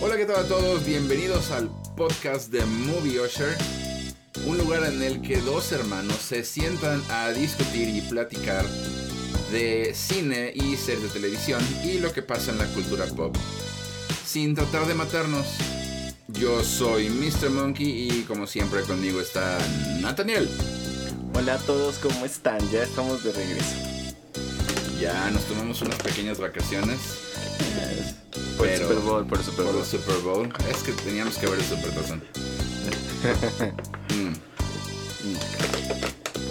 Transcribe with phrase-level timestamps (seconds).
[0.00, 0.86] Hola, ¿qué tal a todos?
[0.86, 3.56] Bienvenidos al podcast de Movie Usher,
[4.46, 8.64] un lugar en el que dos hermanos se sientan a discutir y platicar
[9.50, 13.34] de cine y series de televisión y lo que pasa en la cultura pop,
[14.24, 15.46] sin tratar de matarnos.
[16.28, 17.50] Yo soy Mr.
[17.50, 19.58] Monkey y como siempre conmigo está
[20.00, 20.48] Nathaniel.
[21.34, 22.60] Hola a todos, ¿cómo están?
[22.70, 23.74] Ya estamos de regreso.
[25.00, 27.00] Ya nos tomamos unas pequeñas vacaciones.
[28.58, 30.52] Por el Super Bowl, por el Super Por el Super Bowl.
[30.70, 32.22] Es que teníamos que ver el Super Tazón.
[34.10, 34.34] Mm,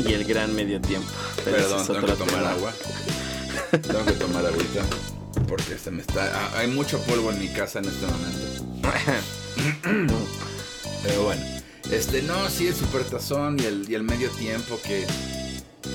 [0.08, 1.08] Y el gran medio tiempo.
[1.44, 2.52] Pero Perdón, tengo que tomar tema.
[2.52, 2.74] agua.
[3.72, 4.84] Tengo que tomar agüita.
[5.48, 6.32] Porque se me está.
[6.34, 8.84] ah, Hay mucho polvo en mi casa en este momento.
[11.04, 11.42] Pero bueno.
[11.92, 15.06] Este, no, sí, el supertazón y el, y el medio tiempo que.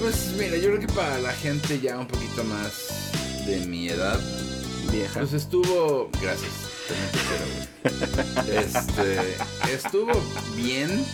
[0.00, 2.72] Pues mira, yo creo que para la gente ya un poquito más
[3.46, 4.18] de mi edad,
[4.92, 5.20] Vieja.
[5.20, 6.10] pues estuvo.
[6.20, 6.52] Gracias.
[8.48, 9.18] Este.
[9.72, 10.12] Estuvo
[10.56, 11.04] bien.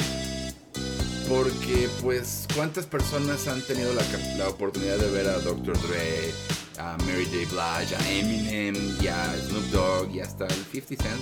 [1.29, 5.79] Porque, pues, ¿cuántas personas han tenido la, oportunidad de ver a Dr.
[5.83, 6.33] Dre,
[6.79, 7.37] a Mary J.
[7.51, 11.21] Blige, a Eminem, y a Snoop Dogg, y hasta el 50 Cent?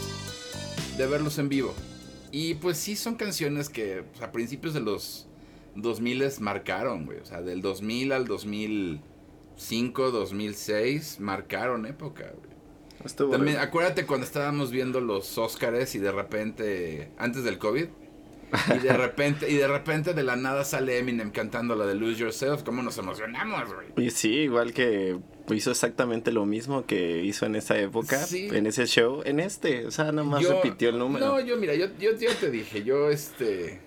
[0.96, 1.74] De verlos en vivo.
[2.30, 5.26] Y pues sí son canciones que pues, a principios de los
[5.74, 7.18] 2000 marcaron, güey.
[7.18, 8.26] O sea, del 2000 al
[9.56, 12.56] 2005, 2006, marcaron época, güey.
[13.04, 17.86] Estuvo También, acuérdate cuando estábamos viendo los Óscares y de repente, antes del COVID,
[18.74, 22.16] y de repente, y de repente de la nada sale Eminem cantando la de Lose
[22.20, 24.06] Yourself, ¿cómo nos emocionamos, güey?
[24.06, 25.18] Y sí, igual que
[25.50, 28.48] hizo exactamente lo mismo que hizo en esa época, Sí.
[28.52, 29.86] en ese show, en este.
[29.86, 31.26] O sea, nomás Yo- repitió el número.
[31.26, 33.80] No, yo mira, yo, yo, yo te dije, yo este...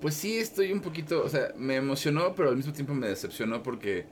[0.00, 3.62] Pues sí, estoy un poquito, o sea, me emocionó, pero al mismo tiempo me decepcionó
[3.62, 4.04] porque,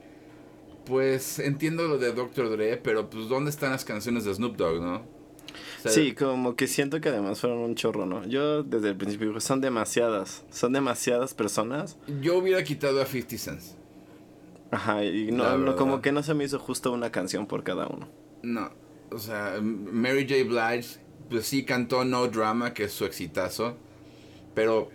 [0.85, 2.49] pues, entiendo lo de Dr.
[2.51, 4.95] Dre, pero pues, ¿dónde están las canciones de Snoop Dogg, no?
[4.95, 8.25] O sea, Sí, como que siento que además fueron un chorro, ¿no?
[8.25, 11.97] Yo desde el principio dije, son demasiadas, son demasiadas personas.
[12.21, 13.75] Yo hubiera quitado a 50 Cents.
[14.71, 17.87] Ajá, y no, no, como que no se me hizo justo una canción por cada
[17.87, 18.07] uno.
[18.41, 18.71] No,
[19.11, 20.43] o sea, Mary J.
[20.43, 23.77] Blige, pues sí cantó No Drama, que es su exitazo,
[24.53, 24.89] pero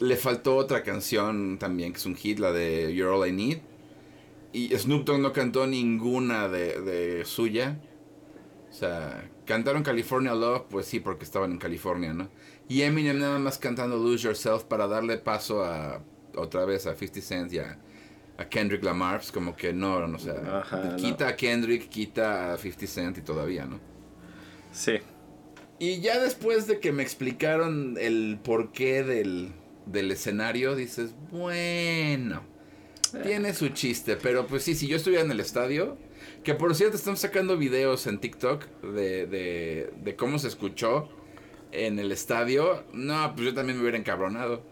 [0.00, 3.58] le faltó otra canción también, que es un hit, la de You're All I Need.
[4.52, 7.80] Y Snoop Dogg no cantó ninguna de, de suya.
[8.70, 12.28] O sea, cantaron California Love, pues sí, porque estaban en California, ¿no?
[12.68, 16.02] Y Eminem nada más cantando Lose Yourself para darle paso a
[16.36, 17.78] otra vez a 50 Cent y a,
[18.36, 22.52] a Kendrick Lamar, pues como que no, no, o sea, Ajá, quita a Kendrick, quita
[22.52, 23.80] a 50 Cent y todavía, ¿no?
[24.70, 24.98] Sí.
[25.78, 29.52] Y ya después de que me explicaron el porqué del,
[29.86, 32.42] del escenario, dices, bueno,
[33.22, 35.96] tiene su chiste, pero pues sí, si yo estuviera en el estadio,
[36.44, 41.08] que por cierto estamos sacando videos en TikTok de, de, de cómo se escuchó
[41.72, 44.62] en el estadio, no, pues yo también me hubiera encabronado.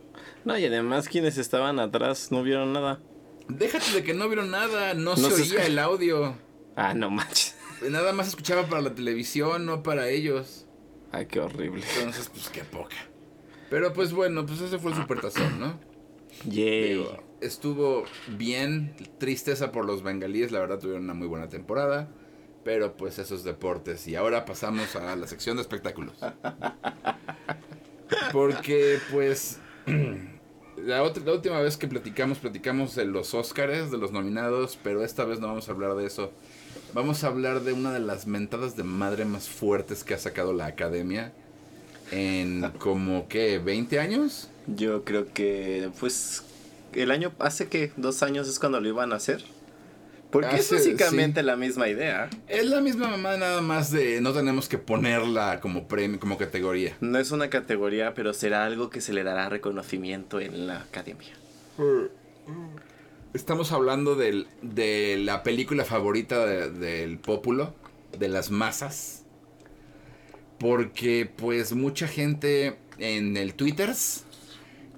[0.45, 3.01] No, y además quienes estaban atrás no vieron nada.
[3.49, 6.37] Déjate de que no vieron nada, no, No se se oía el audio.
[6.77, 7.57] Ah, no manches.
[7.91, 10.67] Nada más escuchaba para la televisión, no para ellos.
[11.13, 11.85] Ay, qué horrible.
[11.99, 12.97] Entonces, pues qué poca.
[13.71, 15.79] Pero pues bueno, pues ese fue el supertazón, ¿no?
[16.45, 18.05] Digo, estuvo
[18.37, 22.09] bien, tristeza por los bengalíes, la verdad tuvieron una muy buena temporada.
[22.65, 24.09] Pero pues esos deportes.
[24.09, 26.17] Y ahora pasamos a la sección de espectáculos.
[28.33, 29.59] Porque pues
[30.77, 35.05] la, otra, la última vez que platicamos, platicamos de los Óscares, de los nominados, pero
[35.05, 36.33] esta vez no vamos a hablar de eso.
[36.93, 40.53] Vamos a hablar de una de las mentadas de madre más fuertes que ha sacado
[40.53, 41.33] la academia
[42.11, 43.63] en como, ¿qué?
[43.63, 44.49] ¿20 años?
[44.67, 46.43] Yo creo que, pues,
[47.03, 49.45] el año, hace que dos años es cuando lo iban a hacer.
[50.31, 51.47] Porque es básicamente sí.
[51.47, 52.29] la misma idea.
[52.49, 56.97] Es la misma mamá, nada más de no tenemos que ponerla como premio, como categoría.
[57.01, 61.29] No es una categoría, pero será algo que se le dará reconocimiento en la academia.
[63.33, 67.75] Estamos hablando del- de la película favorita de- del pópulo,
[68.19, 69.23] de las masas.
[70.59, 74.25] Porque pues mucha gente en el Twitters,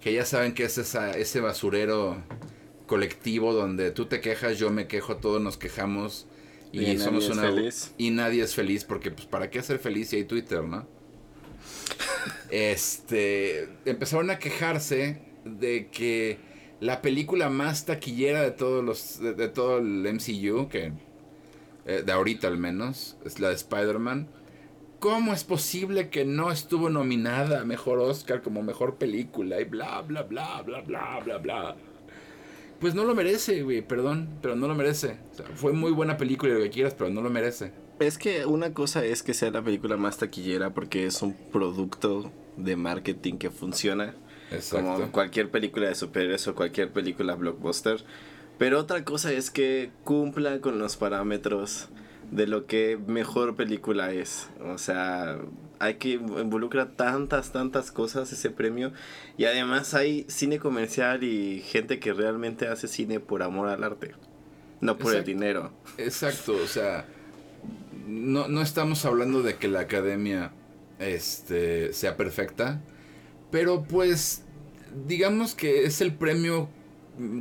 [0.09, 2.17] que ya saben que es esa- ese basurero
[2.87, 6.27] colectivo donde tú te quejas, yo me quejo, todos nos quejamos
[6.73, 7.93] y, somos una feliz.
[7.99, 10.87] y nadie es feliz porque pues para qué ser feliz si hay Twitter, ¿no?
[12.51, 16.39] este empezaron a quejarse de que
[16.81, 20.93] la película más taquillera de todos los de, de todo el MCU que
[21.87, 24.29] eh, de ahorita al menos es la de Spider-Man
[24.99, 29.61] ¿Cómo es posible que no estuvo nominada a mejor Oscar como mejor película?
[29.61, 31.77] Y bla, bla, bla, bla, bla, bla, bla.
[32.81, 35.19] Pues no lo merece, güey, perdón, pero no lo merece.
[35.33, 37.73] O sea, fue muy buena película y lo que quieras, pero no lo merece.
[38.01, 42.33] Es que una cosa es que sea la película más taquillera porque es un producto
[42.57, 44.17] de marketing que funciona.
[44.51, 44.95] Exacto.
[44.95, 48.05] Como cualquier película de superhéroes o cualquier película blockbuster.
[48.59, 51.89] Pero otra cosa es que cumpla con los parámetros
[52.31, 54.49] de lo que mejor película es.
[54.65, 55.39] O sea,
[55.79, 58.93] hay que involucrar tantas, tantas cosas ese premio.
[59.37, 64.13] Y además hay cine comercial y gente que realmente hace cine por amor al arte.
[64.81, 65.73] No por el dinero.
[65.97, 67.05] Exacto, o sea,
[68.07, 70.53] no, no estamos hablando de que la academia
[71.01, 72.81] este, sea perfecta,
[73.51, 74.43] pero pues
[75.07, 76.69] digamos que es el premio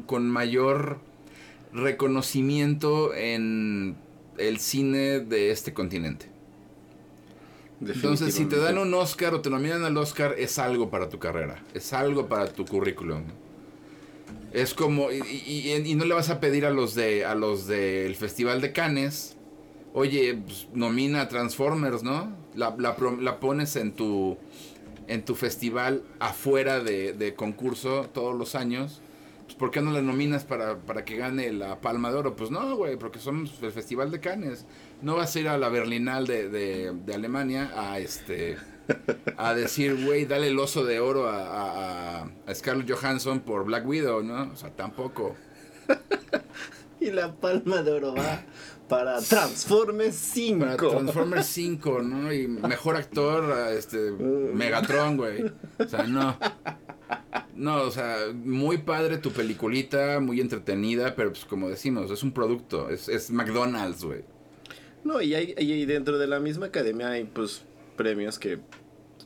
[0.08, 1.00] con mayor
[1.74, 3.96] reconocimiento en
[4.38, 6.28] el cine de este continente.
[7.94, 11.20] Entonces, si te dan un Oscar o te nominan al Oscar, es algo para tu
[11.20, 13.24] carrera, es algo para tu currículum.
[14.52, 17.68] Es como, y, y- y no le vas a pedir a los de a los
[17.68, 19.36] del Festival de Cannes,
[19.94, 22.32] oye, pues, nomina a Transformers, ¿no?
[22.56, 24.38] La, la pro- la pones en tu,
[25.08, 29.02] en tu festival afuera de, de concurso todos los años.
[29.48, 32.36] Pues, ¿Por qué no la nominas para, para que gane la Palma de Oro?
[32.36, 34.66] Pues no, güey, porque somos el Festival de Cannes.
[35.02, 38.58] No vas a ir a la Berlinal de, de, de Alemania a este
[39.36, 43.86] a decir, güey, dale el oso de oro a, a, a- Scarlett Johansson por Black
[43.86, 44.52] Widow, ¿no?
[44.54, 45.36] O sea, tampoco.
[47.00, 48.42] Y la palma de oro va
[48.90, 50.60] para Transformers 5.
[50.60, 52.34] Para Transformers 5, ¿no?
[52.34, 55.46] Y mejor actor, este, Megatron, güey.
[55.78, 56.36] O sea, no.
[57.58, 62.32] No, o sea, muy padre tu peliculita, muy entretenida, pero pues como decimos, es un
[62.32, 64.22] producto, es, es McDonald's, güey.
[65.04, 67.64] No, y, hay, y dentro de la misma academia hay pues
[67.96, 68.60] premios que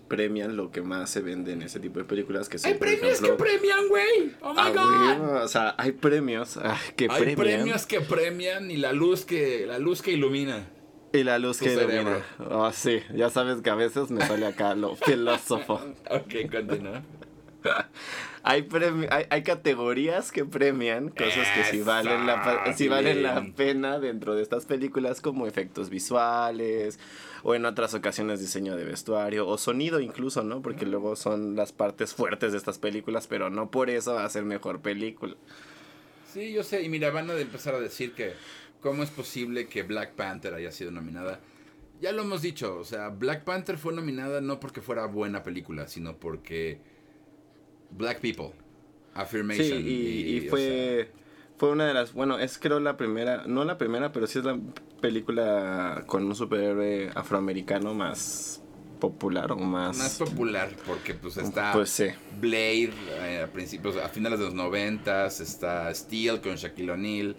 [0.07, 3.13] premian lo que más se vende en ese tipo de películas que son, Hay premios
[3.13, 4.33] ejemplo, que premian, güey.
[4.41, 5.43] Oh my ah, god.
[5.43, 9.65] o sea, hay premios ah, que Hay premian premios que premian y la luz que
[9.65, 10.67] la luz que ilumina.
[11.13, 12.25] y la luz que ilumina.
[12.39, 15.75] Ah, sí, ya sabes que a veces me sale acá lo filósofo.
[16.09, 17.03] Ok, continúa.
[18.43, 23.45] Hay, premi- hay, hay categorías que premian cosas que sí valen, la, sí valen la
[23.55, 26.99] pena dentro de estas películas como efectos visuales
[27.43, 30.63] o en otras ocasiones diseño de vestuario o sonido incluso, ¿no?
[30.63, 34.29] Porque luego son las partes fuertes de estas películas, pero no por eso va a
[34.29, 35.35] ser mejor película.
[36.33, 36.81] Sí, yo sé.
[36.81, 38.33] Y mira, van a empezar a decir que
[38.79, 41.39] cómo es posible que Black Panther haya sido nominada.
[42.01, 45.87] Ya lo hemos dicho, o sea, Black Panther fue nominada no porque fuera buena película,
[45.87, 46.79] sino porque
[47.91, 49.79] Black People, Sí, Affirmation.
[49.81, 49.89] y,
[50.37, 51.11] y o fue,
[51.57, 54.45] fue una de las, bueno, es creo la primera, no la primera, pero sí es
[54.45, 54.57] la
[55.01, 58.63] película con un superhéroe afroamericano más
[58.99, 59.97] popular o más...
[59.97, 62.05] más popular, porque pues está Pues sí.
[62.39, 62.91] Blade
[63.21, 67.35] eh, a principios, a finales de los noventas, está Steel con Shaquille O'Neal,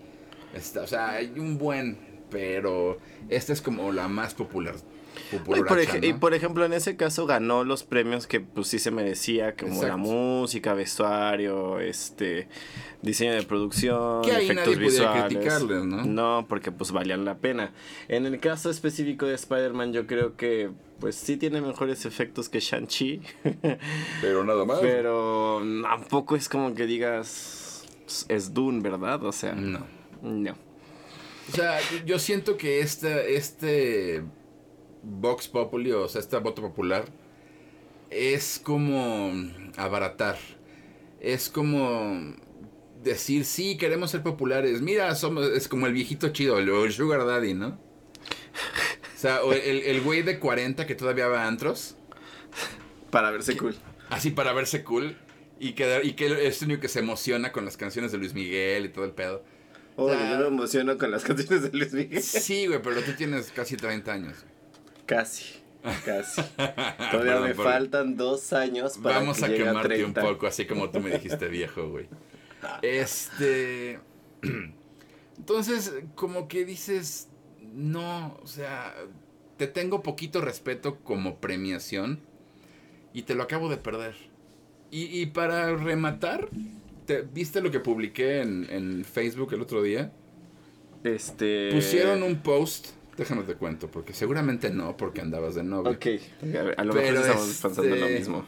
[0.55, 1.97] está, o sea, hay un buen,
[2.31, 4.75] pero esta es como la más popular.
[6.03, 9.83] Y por, ejemplo, en ese caso ganó los premios que pues sí se merecía, como
[9.83, 12.49] la música, vestuario, este
[13.03, 15.25] diseño de producción, Que ahí efectos nadie podía visuales.
[15.27, 16.05] criticarles, ¿no?
[16.05, 17.73] No, porque pues valían la pena.
[18.09, 20.71] En el caso específico de Spider-Man, yo creo que
[21.01, 23.21] pues sí tiene mejores efectos que Shang-Chi,
[24.21, 24.79] Pero nada más.
[24.81, 27.85] pero tampoco es como que digas
[28.29, 29.25] es Dune, ¿verdad?
[29.25, 29.87] O sea, No.
[30.23, 30.53] no.
[31.49, 34.23] O sea, yo siento que este, este
[35.03, 37.05] Vox Populi, o sea, este voto popular,
[38.11, 39.33] es como
[39.77, 40.37] abaratar.
[41.21, 42.35] Es como
[43.03, 44.81] decir, sí, queremos ser populares.
[44.83, 47.79] Mira, somos, es como el viejito chido, el, el Sugar Daddy, ¿no?
[49.15, 51.97] O sea, o el, el güey de 40 que todavía va a antros,
[53.11, 53.77] Para verse cool.
[54.11, 55.17] así para verse cool.
[55.61, 58.35] Y que, y que es el único que se emociona con las canciones de Luis
[58.35, 59.45] Miguel y todo el pedo.
[59.95, 62.21] Oye, sea, yo me emociono con las canciones de Luis Miguel.
[62.23, 64.45] Sí, güey, pero tú tienes casi 30 años.
[65.15, 65.45] Casi,
[66.05, 66.43] casi.
[66.57, 70.21] Todavía Perdón me faltan dos años para Vamos que a llegue quemarte un 30.
[70.23, 72.09] poco, así como tú me dijiste viejo, güey.
[72.83, 73.99] Este.
[75.37, 77.29] Entonces, como que dices,
[77.75, 78.95] no, o sea,
[79.57, 82.21] te tengo poquito respeto como premiación
[83.13, 84.15] y te lo acabo de perder.
[84.91, 86.49] Y, y para rematar,
[87.07, 90.13] ¿te, ¿viste lo que publiqué en, en Facebook el otro día?
[91.03, 91.71] Este.
[91.73, 95.93] Pusieron un post, déjame te cuento, porque seguramente no, porque andabas de novio.
[95.93, 96.07] Ok,
[96.77, 98.45] a, lo mejor estamos este- pensando lo mismo.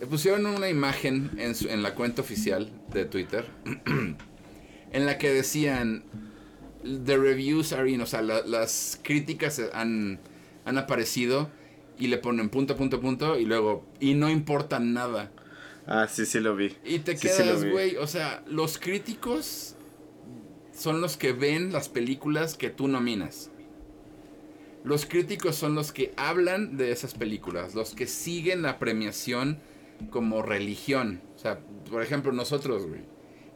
[0.00, 3.46] Le pusieron una imagen en, su- en la cuenta oficial de Twitter
[4.92, 6.04] en la que decían
[7.04, 10.20] the reviews are in, o sea, la- las críticas han,
[10.64, 11.50] han aparecido
[11.98, 15.32] y le ponen punto, punto, punto y luego y no importa nada.
[15.86, 16.76] Ah, sí, sí lo vi.
[16.84, 19.74] Y te Sí, quedas, güey, o sea, los críticos
[20.78, 23.50] son los que ven las películas que tú nominas.
[24.84, 29.58] Los críticos son los que hablan de esas películas, los que siguen la premiación
[30.10, 31.20] como religión.
[31.34, 31.58] O sea,
[31.90, 33.00] por ejemplo, nosotros, güey,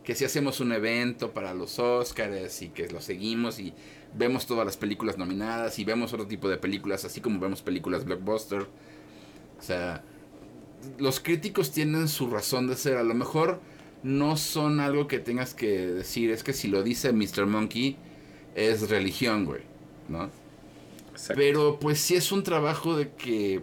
[0.02, 3.72] que si hacemos un evento para los Oscars y que lo seguimos y
[4.14, 8.04] vemos todas las películas nominadas y vemos otro tipo de películas, así como vemos películas
[8.04, 8.62] blockbuster.
[8.62, 10.02] O sea,
[10.98, 12.96] los críticos tienen su razón de ser.
[12.96, 13.60] A lo mejor
[14.02, 16.30] no son algo que tengas que decir.
[16.30, 17.46] Es que si lo dice Mr.
[17.46, 17.96] Monkey,
[18.54, 19.62] es religión, güey.
[20.08, 20.30] ¿No?
[21.34, 23.62] Pero pues sí es un trabajo de que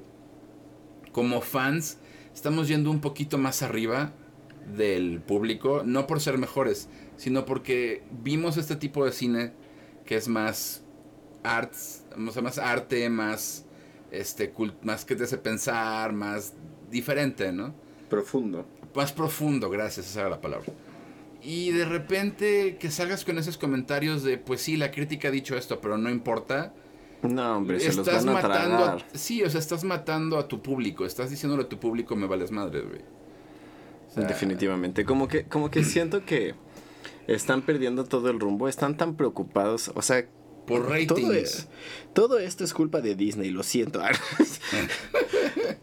[1.12, 1.98] como fans
[2.34, 4.14] estamos yendo un poquito más arriba
[4.76, 5.84] del público.
[5.86, 9.54] No por ser mejores, sino porque vimos este tipo de cine
[10.06, 10.84] que es más
[11.44, 13.66] arts, más arte, más
[14.12, 14.54] este
[14.84, 16.54] más que te hace pensar, más
[16.90, 17.74] diferente, ¿no?
[18.10, 18.66] Profundo.
[18.96, 20.72] Más profundo, gracias, esa era la palabra.
[21.42, 25.56] Y de repente que salgas con esos comentarios de, pues sí, la crítica ha dicho
[25.56, 26.74] esto, pero no importa.
[27.22, 30.62] No, hombre, se estás los van a matando sí, o sea, estás matando a tu
[30.62, 33.02] público, estás diciéndole a tu público me vales madre, güey.
[34.16, 36.56] Definitivamente, como que como que siento que
[37.28, 40.26] están perdiendo todo el rumbo, están tan preocupados, o sea,
[40.66, 41.68] por ratings.
[42.14, 44.02] Todo, esto es culpa de Disney, lo siento.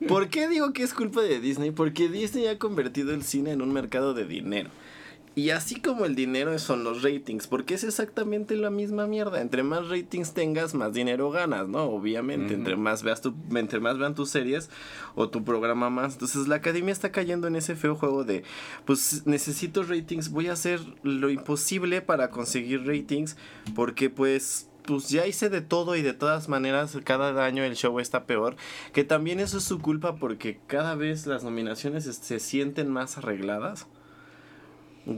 [0.09, 1.71] ¿Por qué digo que es culpa de Disney?
[1.71, 4.71] Porque Disney ha convertido el cine en un mercado de dinero.
[5.37, 9.43] Y así como el dinero son los ratings, porque es exactamente la misma mierda.
[9.43, 11.83] Entre más ratings tengas, más dinero ganas, ¿no?
[11.83, 14.71] Obviamente, entre más veas tu, entre más vean tus series
[15.15, 16.15] o tu programa más.
[16.15, 18.45] Entonces la academia está cayendo en ese feo juego de,
[18.87, 23.37] pues necesito ratings, voy a hacer lo imposible para conseguir ratings,
[23.75, 27.99] porque pues pues ya hice de todo y de todas maneras cada año el show
[28.01, 28.57] está peor.
[28.93, 33.87] Que también eso es su culpa porque cada vez las nominaciones se sienten más arregladas.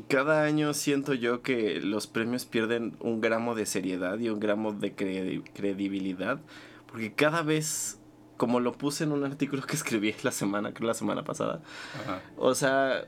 [0.09, 4.73] Cada año siento yo que los premios pierden un gramo de seriedad y un gramo
[4.73, 6.41] de credibilidad.
[6.87, 7.99] Porque cada vez,
[8.37, 11.63] como lo puse en un artículo que escribí la semana, creo la semana pasada.
[12.37, 13.07] O sea,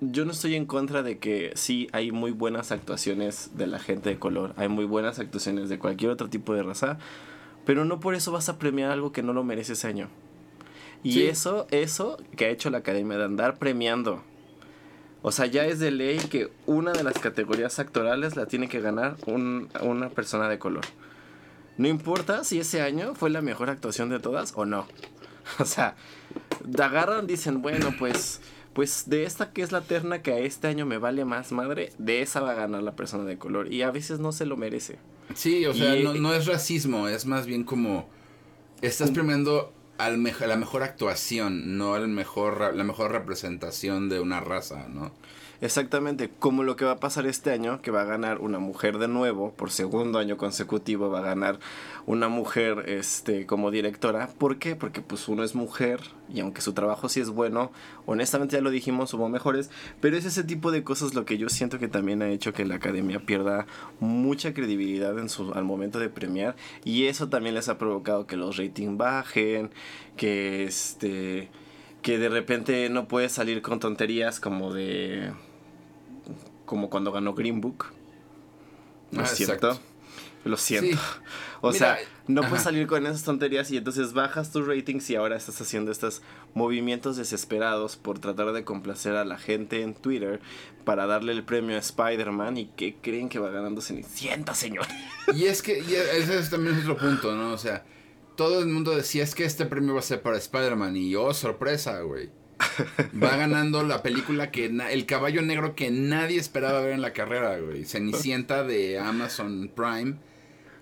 [0.00, 4.10] yo no estoy en contra de que sí hay muy buenas actuaciones de la gente
[4.10, 4.54] de color.
[4.56, 6.98] Hay muy buenas actuaciones de cualquier otro tipo de raza.
[7.64, 10.08] Pero no por eso vas a premiar algo que no lo merece ese año.
[11.02, 14.24] Y eso, eso que ha hecho la academia de andar premiando
[15.22, 18.80] o sea, ya es de ley que una de las categorías actorales la tiene que
[18.80, 20.84] ganar una persona de color.
[21.76, 24.86] No importa si ese año fue la mejor actuación de todas o no.
[25.58, 25.96] O sea,
[26.78, 28.42] agarran, dicen, bueno, pues,
[28.78, 31.90] pues de esta que es la terna que a este año me vale más madre,
[31.98, 33.72] de esa va a ganar la persona de color.
[33.72, 35.00] Y a veces no se lo merece.
[35.34, 38.08] Sí, o sea, no, no, es racismo, es más bien como
[38.80, 44.86] estás premiando al la mejor actuación, no al mejor, la mejor representación de una raza,
[44.86, 45.10] ¿no?
[45.60, 48.98] Exactamente, como lo que va a pasar este año, que va a ganar una mujer
[48.98, 51.58] de nuevo, por segundo año consecutivo va a ganar
[52.06, 54.28] una mujer este, como directora.
[54.38, 54.76] ¿Por qué?
[54.76, 56.00] Porque pues uno es mujer
[56.32, 57.72] y aunque su trabajo sí es bueno,
[58.06, 59.68] honestamente ya lo dijimos, hubo mejores,
[60.00, 62.64] pero es ese tipo de cosas lo que yo siento que también ha hecho que
[62.64, 63.66] la academia pierda
[63.98, 68.36] mucha credibilidad en su, al momento de premiar y eso también les ha provocado que
[68.36, 69.70] los ratings bajen,
[70.16, 71.50] que este
[72.00, 75.32] que de repente no puedes salir con tonterías como de
[76.68, 77.86] como cuando ganó Green Book.
[79.10, 79.80] ¿No es ah, cierto?
[80.44, 80.98] Lo siento.
[81.60, 81.98] O sea,
[82.28, 85.90] no puedes salir con esas tonterías y entonces bajas tus ratings y ahora estás haciendo
[85.90, 86.22] estos
[86.54, 90.38] movimientos desesperados por tratar de complacer a la gente en Twitter
[90.84, 94.86] para darle el premio a Spider-Man y que creen que va ganando Cenicienta, señor.
[95.34, 97.52] Y es que y ese es también otro punto, ¿no?
[97.52, 97.84] O sea,
[98.36, 101.34] todo el mundo decía es que este premio va a ser para Spider-Man y oh,
[101.34, 102.30] sorpresa, güey.
[103.22, 107.58] Va ganando la película que el caballo negro que nadie esperaba ver en la carrera,
[107.58, 107.84] güey.
[107.84, 110.16] Cenicienta de Amazon Prime.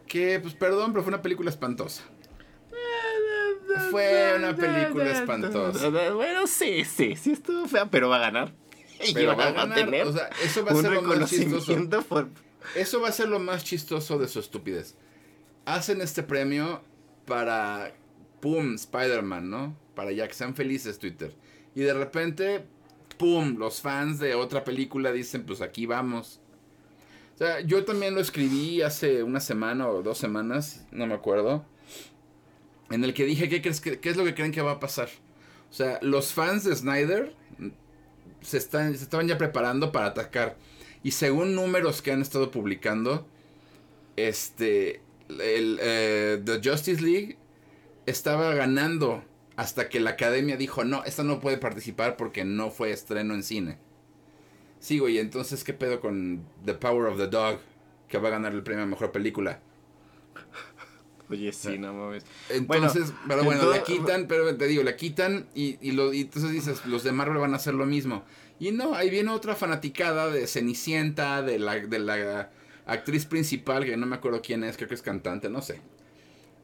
[0.07, 2.05] Que, pues perdón, pero fue una película espantosa.
[3.91, 5.89] Fue una película espantosa.
[5.89, 8.55] Bueno, sí, sí, sí estuvo fea, pero va a ganar.
[9.13, 10.07] Pero va a ganar.
[10.07, 11.77] o sea, eso va a ser lo más chistoso.
[12.75, 14.97] Eso va a ser lo más chistoso de su estupidez.
[15.65, 16.83] Hacen este premio
[17.27, 17.93] para.
[18.41, 18.75] ¡Pum!
[18.75, 19.77] Spider-Man, ¿no?
[19.95, 21.35] Para ya que sean felices, Twitter.
[21.77, 22.65] Y de repente,
[23.19, 23.59] ¡pum!
[23.59, 26.41] Los fans de otra película dicen, pues aquí vamos.
[27.35, 31.67] O sea, yo también lo escribí hace una semana o dos semanas, no me acuerdo.
[32.91, 34.81] En el que dije, ¿qué, crees que, qué es lo que creen que va a
[34.81, 35.11] pasar?
[35.71, 37.35] O sea, los fans de Snyder
[38.41, 40.57] se, están, se estaban ya preparando para atacar.
[41.03, 43.27] Y según números que han estado publicando,
[44.17, 47.37] este, el, eh, The Justice League
[48.07, 49.23] estaba ganando
[49.57, 53.43] hasta que la academia dijo, no, esta no puede participar porque no fue estreno en
[53.43, 53.79] cine.
[54.79, 57.59] Sí, güey, entonces, ¿qué pedo con The Power of the Dog?
[58.09, 59.61] Que va a ganar el premio a Mejor Película.
[61.29, 62.25] Oye, sí, no mames.
[62.51, 66.53] Entonces, pero bueno, la quitan, pero te digo, la quitan y, y, lo, y entonces
[66.53, 68.25] dices, los de Marvel van a hacer lo mismo.
[68.61, 72.51] Y no, ahí viene otra fanaticada de Cenicienta, de la, de la
[72.87, 75.81] actriz principal, que no me acuerdo quién es, creo que es cantante, no sé.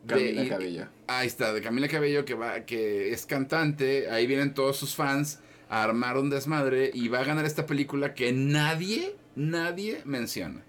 [0.07, 0.87] Camila Cabello.
[1.07, 4.11] Ahí está, de Camila Cabello, que, va, que es cantante.
[4.11, 8.15] Ahí vienen todos sus fans a armar un desmadre y va a ganar esta película
[8.15, 10.63] que nadie, nadie menciona.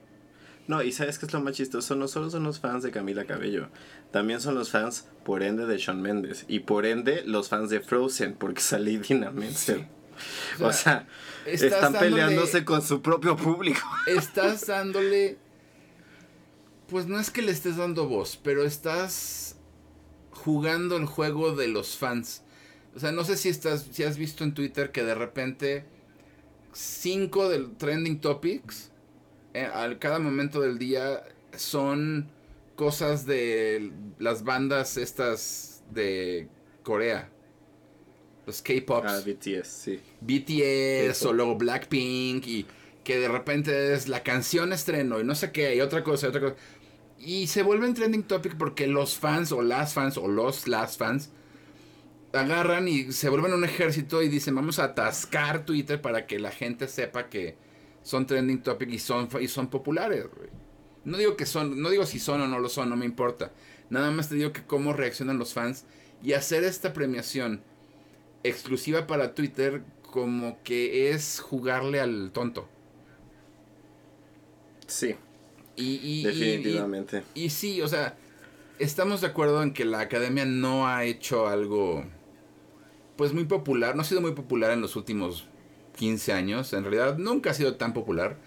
[0.68, 3.26] No, y sabes que es lo más chistoso, no solo son los fans de Camila
[3.26, 3.68] Cabello,
[4.12, 6.46] también son los fans, por ende, de Shawn Mendes.
[6.48, 9.88] Y por ende, los fans de Frozen, porque salí Dina Menzel.
[10.62, 11.08] O sea,
[11.46, 13.82] están peleándose con su propio público.
[14.08, 15.38] Estás dándole.
[16.94, 19.56] Pues no es que le estés dando voz, pero estás
[20.30, 22.44] jugando el juego de los fans.
[22.96, 25.86] O sea, no sé si estás, si has visto en Twitter que de repente
[26.72, 28.92] cinco del trending topics
[29.56, 31.24] eh, al cada momento del día
[31.56, 32.30] son
[32.76, 36.48] cosas de las bandas estas de
[36.84, 37.28] Corea.
[38.46, 39.10] Los K-Pops.
[39.10, 40.00] Ah, BTS, sí.
[40.22, 42.68] BTS o luego Blackpink y
[43.04, 46.30] que de repente es la canción estreno y no sé qué y otra cosa y
[46.30, 46.56] otra cosa.
[47.26, 51.30] Y se vuelve trending topic porque los fans o las fans o los las fans
[52.34, 56.52] agarran y se vuelven un ejército y dicen vamos a atascar Twitter para que la
[56.52, 57.56] gente sepa que
[58.02, 60.26] son trending topic y son, y son populares,
[61.06, 63.54] No digo que son, no digo si son o no lo son, no me importa.
[63.90, 65.86] Nada más te digo que cómo reaccionan los fans
[66.22, 67.62] y hacer esta premiación
[68.44, 72.68] exclusiva para Twitter como que es jugarle al tonto.
[74.88, 75.16] Sí.
[75.76, 77.24] Y, definitivamente.
[77.34, 78.16] Y, y, sí, o sea,
[78.80, 82.06] estamos de acuerdo en que la academia no ha hecho algo,
[83.16, 85.48] pues muy popular, no ha sido muy popular en los últimos
[85.98, 86.74] 15 años.
[86.74, 88.38] En realidad nunca ha sido tan popular.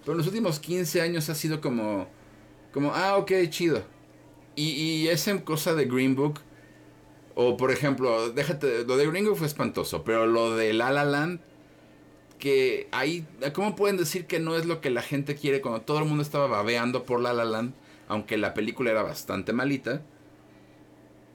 [0.00, 2.08] Pero en los últimos 15 años ha sido como,
[2.72, 3.82] como, ah, ok, chido.
[4.56, 6.40] Y, y esa cosa de Green Book,
[7.34, 11.04] o por ejemplo, déjate, lo de Green Book fue espantoso, pero lo de La La
[11.04, 11.40] Land,
[12.40, 13.24] que ahí,
[13.54, 16.22] ¿cómo pueden decir que no es lo que la gente quiere cuando todo el mundo
[16.22, 17.74] estaba babeando por La La Land,
[18.08, 20.02] aunque la película era bastante malita?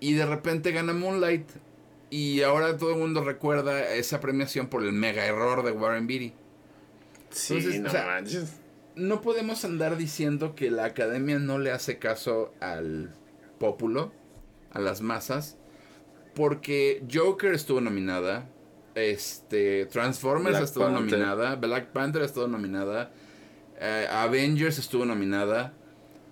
[0.02, 1.50] Y de repente gana Moonlight
[2.10, 6.34] y ahora todo el mundo recuerda esa premiación por el mega error de Warren Beatty.
[7.30, 8.54] Sí, no manches.
[8.96, 13.14] No podemos andar diciendo que la academia no le hace caso al
[13.60, 14.12] pópulo,
[14.72, 15.58] a las masas,
[16.34, 18.50] porque Joker estuvo nominada,
[18.96, 23.12] este Transformers estuvo nominada, Black Panther estuvo nominada,
[23.80, 25.74] eh, Avengers estuvo nominada,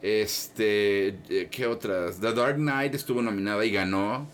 [0.03, 2.19] este, eh, ¿qué otras?
[2.19, 4.27] The Dark Knight estuvo nominada y ganó.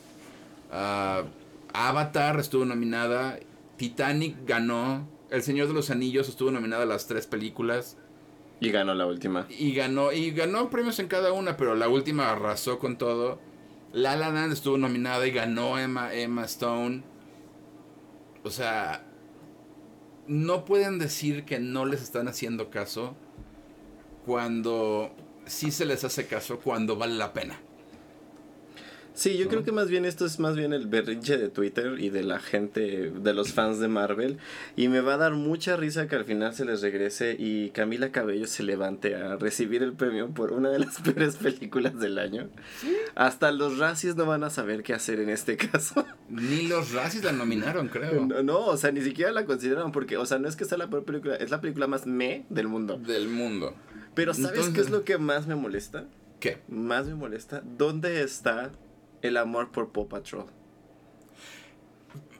[0.71, 1.27] Uh,
[1.73, 3.39] Avatar estuvo nominada.
[3.77, 5.07] Titanic ganó.
[5.29, 7.97] El Señor de los Anillos estuvo nominada a las tres películas.
[8.59, 9.45] Y ganó la última.
[9.47, 13.39] Y ganó, y ganó premios en cada una, pero la última arrasó con todo.
[13.93, 17.03] La La Land estuvo nominada y ganó Emma, Emma Stone.
[18.49, 19.03] O sea,
[20.25, 23.15] no pueden decir que no les están haciendo caso
[24.25, 27.59] cuando sí se les hace caso cuando vale la pena.
[29.19, 32.09] Sí, yo creo que más bien esto es más bien el berrinche de Twitter y
[32.09, 34.37] de la gente, de los fans de Marvel.
[34.77, 38.13] Y me va a dar mucha risa que al final se les regrese y Camila
[38.13, 42.47] Cabello se levante a recibir el premio por una de las peores películas del año.
[43.13, 46.05] Hasta los racis no van a saber qué hacer en este caso.
[46.29, 48.25] Ni los racis la nominaron, creo.
[48.25, 50.89] No, o sea, ni siquiera la consideraron porque, o sea, no es que sea la
[50.89, 52.97] peor película, es la película más me del mundo.
[52.97, 53.75] Del mundo.
[54.15, 56.05] Pero ¿sabes qué es lo que más me molesta?
[56.39, 56.59] ¿Qué?
[56.69, 57.61] Más me molesta.
[57.65, 58.71] ¿Dónde está
[59.21, 60.45] el amor por Paw Patrol.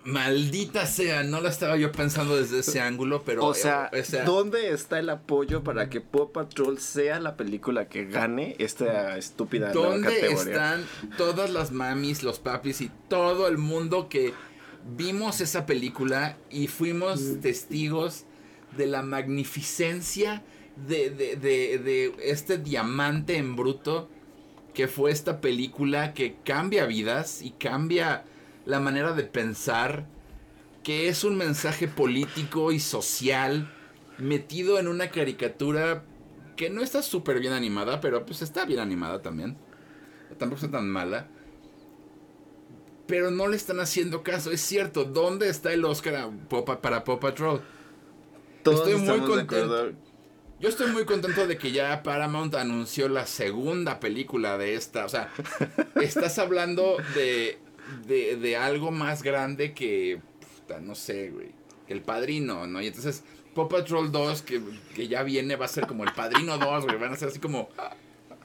[0.06, 3.46] Maldita sea, no lo estaba yo pensando desde ese ángulo, pero...
[3.46, 3.92] O sea,
[4.26, 9.72] ¿dónde está el apoyo para que Paw Patrol sea la película que gane esta estúpida
[9.72, 10.86] ¿Dónde están
[11.18, 14.34] todas las mamis, los papis y todo el mundo que
[14.96, 17.42] vimos esa película y fuimos mm.
[17.42, 18.26] testigos
[18.78, 20.44] de la magnificencia
[20.88, 24.10] de, de, de, de este diamante en bruto
[24.80, 28.24] que fue esta película que cambia vidas y cambia
[28.65, 30.06] la manera de pensar,
[30.86, 33.70] que es un mensaje político y social
[34.20, 36.06] metido en una caricatura
[36.56, 39.58] que no está súper bien animada, pero pues está bien animada también.
[40.38, 41.28] Tampoco está tan mala.
[43.06, 44.50] Pero no le están haciendo caso.
[44.50, 46.32] Es cierto, ¿dónde está el Oscar
[46.82, 47.62] para Pop Patrol?
[48.63, 49.92] Estoy muy contento.
[50.60, 55.06] Yo estoy muy contento de que ya Paramount anunció la segunda película de esta.
[55.06, 55.32] O sea,
[56.02, 57.58] estás hablando de,
[58.08, 60.19] de, algo más grande que,
[60.82, 61.52] no sé, güey,
[61.88, 62.82] el padrino, ¿no?
[62.82, 63.24] Y entonces
[63.56, 64.62] Paw Patrol 2, que,
[64.95, 66.98] que, ya viene, va a ser como el padrino 2, güey.
[66.98, 67.69] Van a ser así como...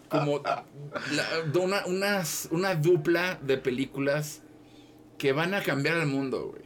[0.09, 0.65] como la-
[1.61, 4.43] una, unas- una dupla de películas
[5.19, 6.63] que van a cambiar el mundo, güey.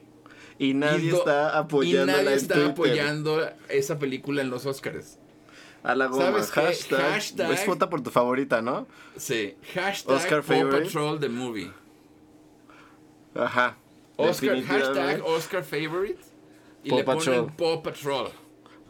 [0.58, 2.70] Y nadie Y do- está apoyando Y nadie está Twitter.
[2.72, 5.17] apoyando esa película en los Oscars.
[5.88, 6.24] A la goma.
[6.42, 6.50] ¿Sabes?
[6.52, 7.00] Hashtag.
[7.00, 8.86] Hashtag- Pues vota por tu favorita, ¿no?
[9.16, 9.54] Sí.
[9.74, 10.70] Hashtag Oscar Paw.
[10.70, 11.72] Patrol the movie.
[13.34, 13.76] Ajá.
[14.16, 16.18] Oscar, hashtag Oscar favorite.
[16.84, 17.52] Y Paw le ponen Patrol.
[17.56, 18.28] Paw Patrol.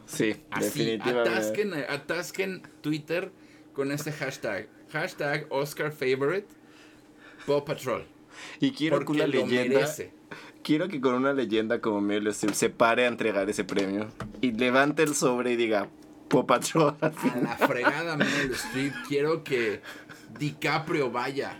[0.05, 1.29] Sí, Así, definitivamente.
[1.29, 3.31] atasquen, atasquen Twitter
[3.73, 4.67] con este hashtag.
[4.91, 6.47] Hashtag Oscar favorite.
[7.45, 8.05] Paw Patrol.
[8.59, 9.79] Y quiero que una leyenda.
[9.79, 10.11] merece.
[10.63, 14.07] Quiero que con una leyenda como Meryl Streep se pare a entregar ese premio.
[14.41, 15.89] Y levante el sobre y diga
[16.29, 16.95] Paw Patrol.
[17.01, 17.11] A
[17.41, 18.93] la fregada Meryl Streep.
[19.07, 19.81] Quiero que
[20.37, 21.59] DiCaprio vaya.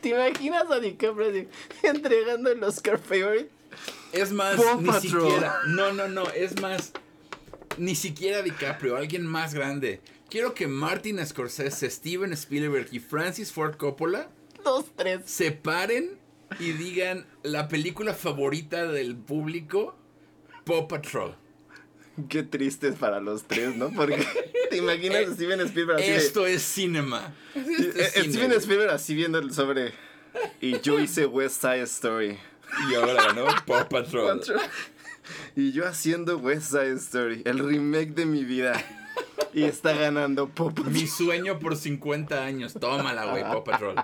[0.00, 1.46] ¿Te imaginas a DiCaprio
[1.82, 3.50] entregando el Oscar Favorite?
[4.12, 5.02] Es más, Paw ni Patrol.
[5.30, 5.54] siquiera.
[5.66, 6.24] No, no, no.
[6.30, 6.92] Es más.
[7.76, 10.00] Ni siquiera DiCaprio, alguien más grande.
[10.28, 14.28] Quiero que Martin Scorsese, Steven Spielberg y Francis Ford Coppola
[14.64, 15.22] Dos, tres.
[15.24, 16.18] se paren
[16.58, 19.96] y digan la película favorita del público,
[20.64, 21.34] Paw Patrol.
[22.28, 23.90] Qué tristes para los tres, ¿no?
[23.90, 24.16] Porque
[24.70, 27.32] te imaginas a Steven Spielberg así de- Esto es cinema.
[27.54, 28.52] Esto es Eh, cine, Steven.
[28.52, 29.92] Spielberg así viendo el sobre.
[30.60, 32.38] Y yo hice West Side Story.
[32.90, 34.40] Y ahora ganó Paw Patrol.
[35.56, 38.82] Y yo haciendo West Side Story, el remake de mi vida.
[39.52, 40.78] Y está ganando Pop.
[40.86, 42.74] Mi sueño por 50 años.
[42.74, 43.96] Tómala, güey, Paw Patrol.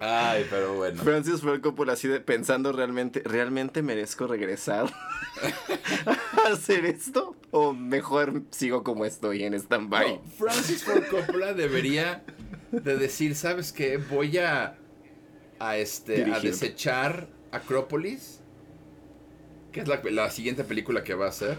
[0.00, 1.02] Ay, pero bueno.
[1.02, 4.86] Francis Ford Coppola así de pensando realmente, ¿realmente merezco regresar
[6.46, 7.34] a hacer esto?
[7.50, 10.08] ¿O mejor sigo como estoy en stand-by?
[10.08, 12.24] No, Francis Ford Coppola debería
[12.70, 13.96] de decir, ¿sabes qué?
[13.96, 14.76] Voy a
[15.58, 18.40] a este a desechar Acrópolis,
[19.72, 21.56] que es la, la siguiente película que va a hacer.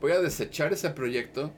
[0.00, 1.52] Voy a desechar ese proyecto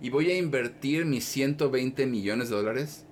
[0.00, 3.06] y voy a invertir mis 120 millones de dólares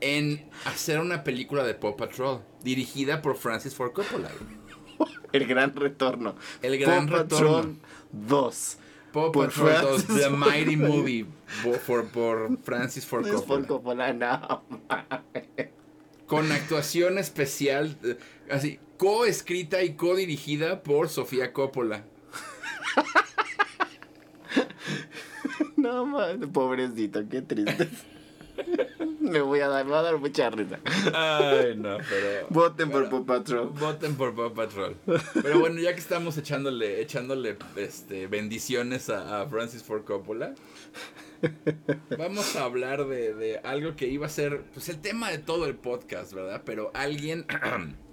[0.00, 4.30] en hacer una película de Paw Patrol dirigida por Francis Ford Coppola.
[5.32, 6.34] El gran retorno.
[6.62, 7.56] El gran Paw retorno.
[7.56, 7.76] Patrol
[8.12, 8.78] 2.
[9.12, 10.46] Paw Por Patrol 2, Francis The Coppola.
[10.46, 11.26] Mighty Movie
[11.86, 14.12] por, por, Francis Ford Francis Ford Coppola.
[14.12, 14.62] Coppola, no.
[16.26, 18.18] Con actuación especial, eh,
[18.50, 22.04] así, co-escrita y co-dirigida por Sofía Coppola.
[25.76, 27.88] No, man, pobrecito, qué triste.
[29.20, 30.78] Me voy a dar, me va a dar mucha risa.
[31.12, 32.46] Ay, no, pero...
[32.48, 33.68] Voten por Paw Patrol.
[33.68, 34.96] Voten por Paw Patrol.
[35.42, 40.54] Pero bueno, ya que estamos echándole, echándole este, bendiciones a, a Francis Ford Coppola,
[42.16, 45.66] vamos a hablar de, de algo que iba a ser pues, el tema de todo
[45.66, 46.62] el podcast, ¿verdad?
[46.64, 47.44] Pero alguien,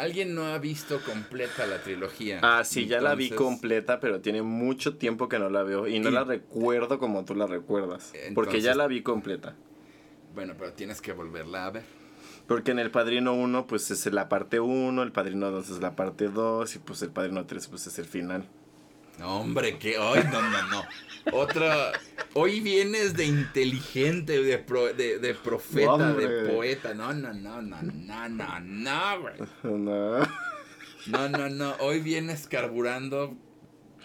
[0.00, 2.40] alguien no ha visto completa la trilogía.
[2.42, 5.98] Ah, sí, ya la vi completa, pero tiene mucho tiempo que no la veo y
[6.00, 8.12] no Y- la recuerdo como tú la recuerdas.
[8.34, 9.54] porque ya la vi completa.
[10.34, 11.82] Bueno, pero tienes que volverla a ver.
[12.46, 15.94] Porque en el Padrino 1 pues es la parte 1, el Padrino 2 es la
[15.96, 18.44] parte 2 y pues el Padrino 3 pues es el final.
[19.20, 20.84] No, hombre, que hoy no, no, no.
[21.32, 21.92] Otra.
[22.34, 26.94] Hoy vienes de inteligente, de, pro- de, de profeta, de poeta.
[26.94, 29.34] No, no, no, no, no, no, no, güey.
[29.62, 30.20] No.
[31.06, 31.74] No, no, no.
[31.80, 33.36] Hoy vienes carburando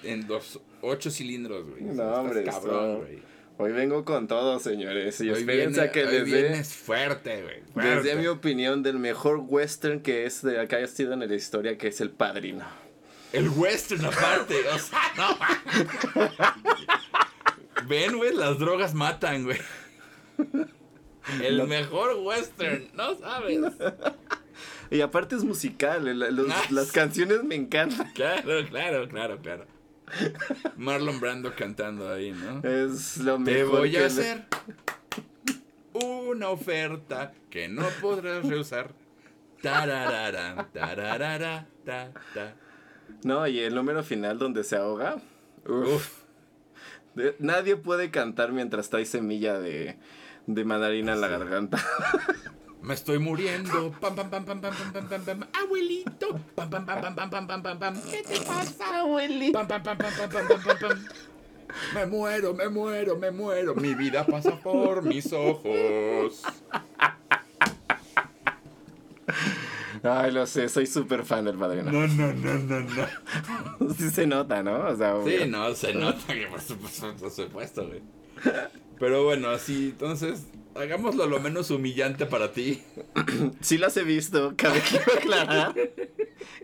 [0.03, 1.83] en los ocho cilindros, güey.
[1.83, 3.35] No, estás hombre, cabrón, esto- güey.
[3.57, 5.21] Hoy vengo con todo, señores.
[5.21, 7.61] Y Hoy, viene- que hoy fuerte, güey.
[7.73, 8.15] fuerte.
[8.17, 11.87] mi opinión del mejor western que es de que haya sido en la historia, que
[11.87, 12.65] es El Padrino.
[13.33, 15.37] El western aparte, o sea, no.
[17.87, 19.59] Ven, güey, las drogas matan, güey.
[21.41, 23.59] El mejor western, no sabes.
[24.91, 28.11] Y aparte es musical, los- Ah, las canciones me encantan.
[28.13, 29.65] Claro, claro, claro, claro.
[30.77, 32.59] Marlon Brando cantando ahí, ¿no?
[32.67, 34.45] Es lo Te mejor voy que a hacer
[35.93, 38.93] una oferta que no podrás rehusar.
[39.61, 42.55] Tararara, tararara, ta, ta.
[43.23, 45.15] No, y el número final donde se ahoga.
[45.67, 45.95] Uf.
[45.95, 46.09] Uf.
[47.15, 49.97] De- nadie puede cantar mientras trae semilla de,
[50.47, 51.83] de mandarina en la garganta.
[52.81, 53.91] Me estoy muriendo.
[53.99, 55.47] Pam, pam, pam, pam, pam, pam, pam, pam, pam.
[55.53, 56.39] Abuelito.
[56.53, 58.01] Pam, pam, pam, pam, pam, pam, pam, pam, pam.
[58.11, 58.99] ¿Qué te pasa?
[58.99, 59.57] Abuelito.
[59.57, 61.05] Pam, pam, pam, pam, pam, pam, pam, pam, pam.
[61.95, 63.73] Me muero, me muero, me muero.
[63.75, 66.43] Mi vida pasa por mis ojos.
[70.03, 71.91] Ay, lo sé, soy súper fan del padrino.
[71.91, 73.93] No, no, no, no, no.
[73.97, 74.87] Sí se nota, ¿no?
[74.87, 78.01] O sea, Sí, no, se nota que por supuesto, por supuesto, güey.
[78.99, 82.81] Pero bueno, así, entonces, hagámoslo lo menos humillante para ti.
[83.61, 85.73] sí las he visto, cabe quiero aclarar.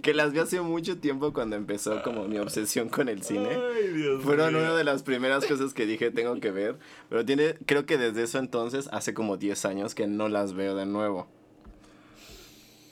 [0.02, 3.50] que las vi hace mucho tiempo cuando empezó como mi obsesión con el cine.
[3.50, 4.64] Ay, Dios Fueron mío.
[4.64, 6.78] una de las primeras cosas que dije tengo que ver.
[7.10, 10.76] Pero tiene, creo que desde eso entonces, hace como 10 años que no las veo
[10.76, 11.28] de nuevo.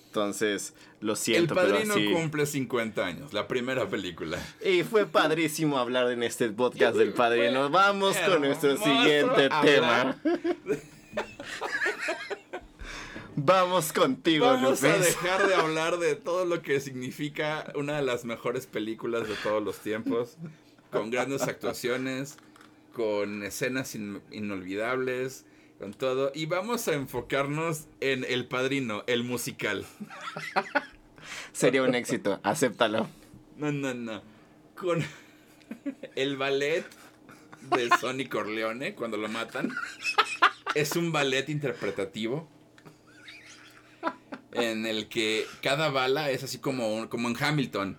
[0.10, 2.12] Entonces, lo El siento, pero Padrino así.
[2.12, 4.40] cumple 50 años, la primera película.
[4.66, 7.70] Y fue padrísimo hablar en este podcast del padrino.
[7.70, 10.20] Vamos con nuestro siguiente tema.
[13.36, 18.26] Vamos contigo, Vamos a dejar de hablar de todo lo que significa una de las
[18.26, 20.38] mejores películas de todos los tiempos,
[20.92, 22.38] con grandes actuaciones,
[22.94, 25.46] con escenas in- inolvidables,
[25.80, 29.86] con todo, y vamos a enfocarnos en El Padrino, el musical.
[31.54, 33.08] Sería un éxito, acéptalo.
[33.58, 34.22] No, no, no.
[34.76, 35.04] Con
[36.16, 36.86] el ballet
[37.76, 39.72] de Sonny Corleone cuando lo matan.
[40.76, 42.48] Es un ballet interpretativo
[44.52, 47.98] en el que cada bala es así como, un- como en Hamilton.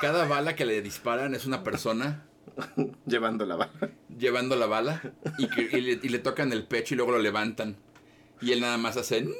[0.00, 2.24] Cada bala que le disparan es una persona
[3.06, 3.72] Llevando la bala.
[4.18, 5.00] llevando la bala
[5.38, 7.76] y, que- y le, y le tocan el pecho y luego lo levantan.
[8.40, 9.32] Y él nada más hace ¡No!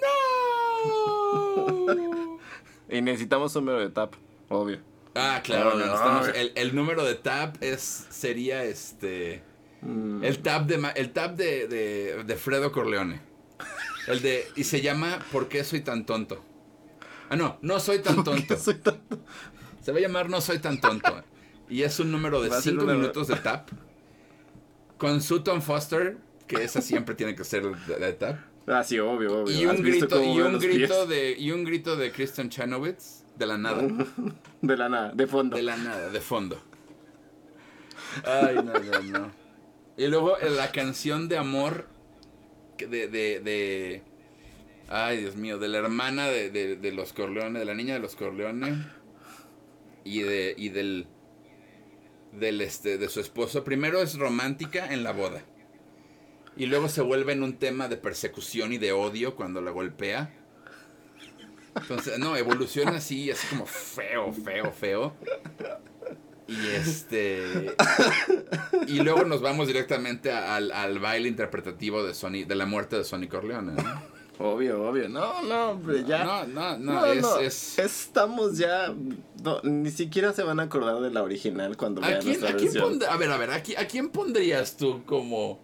[2.88, 4.14] Y necesitamos un número de tap,
[4.48, 4.78] obvio.
[5.14, 6.40] Ah, claro, no, necesitamos- ay.
[6.40, 9.42] el, el número de tab es sería este
[10.22, 13.20] el tab de el tab de, de, de Fredo Corleone.
[14.06, 16.44] El de y se llama ¿Por qué soy tan tonto?
[17.30, 18.56] Ah, no, no soy tan tonto.
[18.58, 19.18] Soy tonto.
[19.80, 21.22] Se va a llamar No soy tan tonto.
[21.72, 23.70] Y es un número de Va a ser 5 una- minutos de tap.
[24.98, 28.38] Con Sutton Foster, que esa siempre tiene que ser de, de tap.
[28.66, 29.50] Ah, sí, obvio, obvio.
[29.58, 30.58] Y ¿Has un grito, y un
[31.08, 33.82] de, y un grito de Kristen Chanowitz de la nada.
[34.62, 35.56] De la nada, de fondo.
[35.56, 36.60] De la nada, de fondo.
[38.24, 39.32] Ay, no, no, no.
[39.96, 41.86] Y luego eh, la canción de amor
[42.78, 44.02] de, de, de-
[44.88, 48.00] Ay, Dios mío, de la hermana de, de, de los Corleone, de la niña de
[48.00, 48.84] los Corleone.
[50.04, 50.54] Y de.
[50.56, 51.06] y del.
[52.32, 52.98] Del este.
[52.98, 53.64] de su esposo.
[53.64, 55.42] Primero es romántica en la boda.
[56.56, 60.34] Y luego se vuelve en un tema de persecución y de odio cuando la golpea.
[61.74, 65.16] Entonces, no, evoluciona así, así como feo, feo, feo.
[66.46, 67.74] Y este.
[68.86, 73.04] Y luego nos vamos directamente al, al baile interpretativo de Sony, de la muerte de
[73.04, 73.72] Sonny Corleone.
[74.38, 75.08] Obvio, obvio.
[75.08, 76.24] No, no, hombre, ya.
[76.24, 78.92] No, no, no, No, es, no, es- Estamos ya.
[79.42, 82.50] no, ni siquiera se van a acordar de la original cuando ¿A vean quién, nuestra
[82.50, 85.60] a quién a ver, a ver, ¿a quién, a quién pondrías tú como.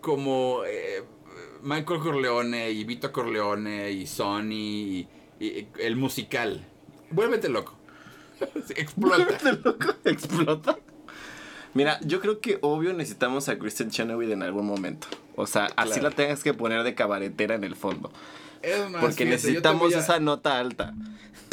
[0.00, 0.62] como.
[0.66, 1.02] eh,
[1.62, 5.08] Michael Corleone y Vito Corleone y Sonny
[5.40, 6.62] y, y el musical?
[7.10, 7.74] Vuélvete loco.
[8.76, 9.16] Explota.
[9.24, 10.78] Vuélvete loco, explota.
[11.74, 15.08] Mira, yo creo que obvio necesitamos a Kristen Chenoweth en algún momento.
[15.36, 18.12] O sea, así la tengas que poner de cabaretera en el fondo.
[18.62, 20.94] Es más, Porque fíjate, necesitamos a- esa nota alta.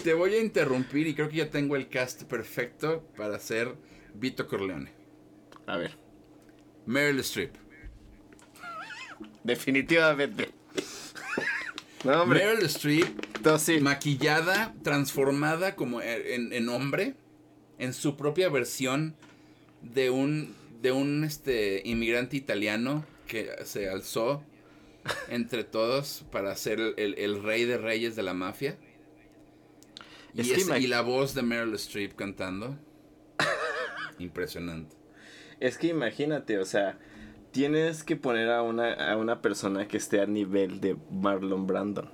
[0.03, 3.75] Te voy a interrumpir y creo que ya tengo el cast perfecto para ser
[4.13, 4.91] Vito Corleone.
[5.67, 5.97] A ver,
[6.85, 7.53] Meryl Streep.
[9.43, 10.49] definitivamente.
[12.03, 12.45] No, hombre.
[12.45, 17.15] Meryl Streep Entonces, maquillada, transformada como en, en hombre,
[17.79, 19.15] en su propia versión
[19.81, 24.43] de un, de un este, inmigrante italiano que se alzó
[25.29, 28.77] entre todos para ser el, el- el rey de reyes de la mafia.
[30.35, 32.77] Es es- y la voz de Meryl Streep cantando.
[34.19, 34.95] Impresionante.
[35.59, 36.97] Es que imagínate, o sea,
[37.51, 42.09] tienes que poner a una, a una persona que esté a nivel de Marlon Brandon.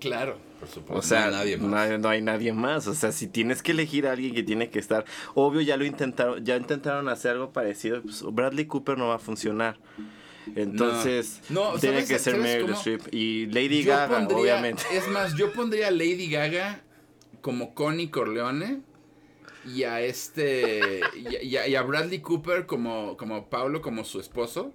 [0.00, 0.98] Claro, por supuesto.
[0.98, 1.70] O sea, no hay nadie más.
[1.70, 2.86] No, hay, no hay nadie más.
[2.86, 5.04] O sea, si tienes que elegir a alguien que tiene que estar.
[5.34, 8.02] Obvio, ya lo intentaron, ya intentaron hacer algo parecido.
[8.02, 9.78] pues, Bradley Cooper no va a funcionar.
[10.56, 12.70] Entonces, No, tiene ¿sabes- que ser Meryl?
[12.72, 13.02] Streep.
[13.14, 14.82] Y Lady Yo Gaga, pondría- obviamente.
[14.92, 16.82] Es más, yo pondría a Lady Gaga
[17.40, 18.80] como Connie Corleone
[19.66, 21.00] y a este
[21.42, 24.72] y a, y Bradley Cooper como, como Pablo, como su esposo.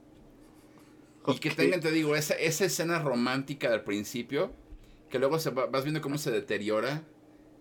[1.27, 4.53] Y que tengan, te digo, esa, esa escena romántica del principio,
[5.15, 7.01] que luego se va- vas viendo cómo se deteriora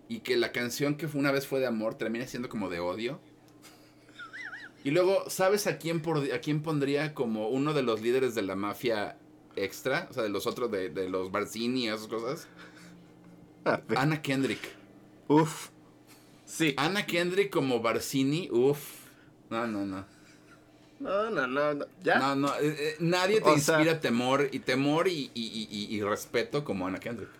[0.09, 2.81] y que la canción que fue una vez fue de amor termina siendo como de
[2.81, 3.21] odio.
[4.83, 8.41] Y luego, ¿sabes a quién, por, a quién pondría como uno de los líderes de
[8.41, 9.17] la mafia
[9.55, 10.09] extra?
[10.09, 12.49] O sea, de los otros, de, de los Barcini y esas cosas.
[13.63, 14.59] A ver, Anna Kendrick.
[15.29, 15.69] Uf.
[16.43, 16.73] Sí.
[16.75, 19.05] Anna Kendrick como Barcini, uff.
[19.49, 20.05] No, no, no.
[21.05, 21.73] No, no, no.
[21.75, 21.85] no.
[22.03, 22.19] ¿Ya?
[22.19, 22.47] No, no.
[22.55, 26.87] eh, eh, nadie te O sea- inspira temor y temor y, y- y- respeto como
[26.87, 27.29] Anna Kendrick.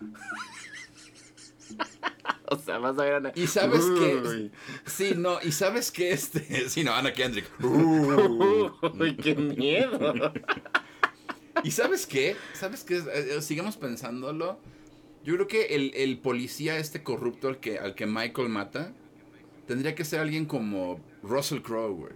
[2.48, 4.50] O sea, vas a ver a Ana- Y sabes que.
[4.86, 6.40] Sí, no, y sabes que este.
[6.70, 7.46] Sí, no, Anna Kendrick.
[7.62, 10.32] Uy, qué miedo.
[11.64, 12.36] ¿Y sabes qué?
[12.54, 13.02] ¿Sabes qué?
[13.12, 14.60] Eh, sigamos pensándolo.
[15.24, 18.92] Yo creo que el, el policía este corrupto al que, al que Michael mata
[19.66, 22.12] tendría que ser alguien como Russell Crowe, güey.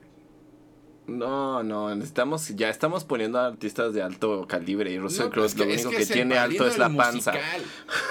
[1.06, 5.46] No, no, necesitamos, ya estamos poniendo a artistas de alto calibre y Russell No, Crowe
[5.46, 7.32] es que- lo es único que tiene alto es la panza.
[7.32, 7.62] musical.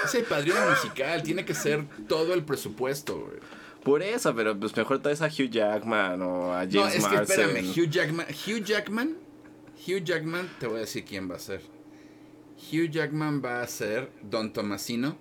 [0.04, 3.38] Es el padrino musical, tiene que ser todo el presupuesto, güey.
[3.82, 7.16] Por eso, pero pues mejor traes a Hugh Jackman o a James No, es que
[7.16, 9.16] espérame, Hugh Jackman, Hugh Jackman,
[9.88, 11.62] Hugh Jackman, te voy a decir quién va a ser.
[12.70, 15.16] Hugh Jackman va a ser Don Tomasino,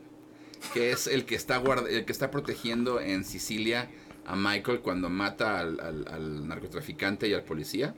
[0.73, 3.89] que es el que está guarda- el que está protegiendo en Sicilia
[4.25, 7.95] a Michael cuando mata al, al- al narcotraficante y al policía.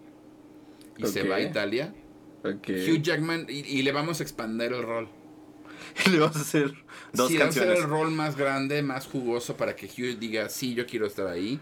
[0.97, 1.93] Y se va a Italia.
[2.43, 2.69] Ok.
[2.69, 5.09] Hugh Jackman, y, y le vamos a expandir el rol.
[6.11, 6.73] Le vamos a hacer
[7.13, 7.79] dos sí, vamos a hacer canciones.
[7.79, 11.59] el rol más grande, más jugoso para que Hugh diga, sí, yo quiero estar ahí.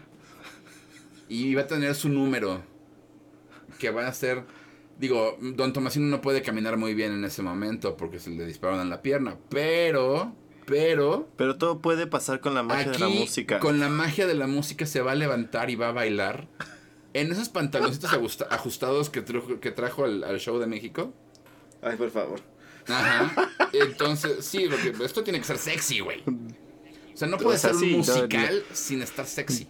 [1.28, 2.62] Y va a tener su número.
[3.78, 4.44] Que va a ser...
[4.98, 8.82] Digo, Don Tomasino no puede caminar muy bien en ese momento porque se le dispararon
[8.82, 9.38] en la pierna.
[9.48, 10.34] Pero,
[10.70, 11.28] pero...
[11.36, 13.58] Pero todo puede pasar con la magia de la música.
[13.58, 16.48] con la magia de la música, se va a levantar y va a bailar.
[17.12, 21.12] En esos pantaloncitos ajusta- ajustados que, trajo- que trajo al, al show de México.
[21.82, 22.40] Ay, por favor.
[22.86, 23.50] Ajá.
[23.72, 26.22] Entonces, sí, porque esto tiene que ser sexy, güey.
[26.26, 29.68] O sea, no puede ser un sí, no, musical sin estar sexy.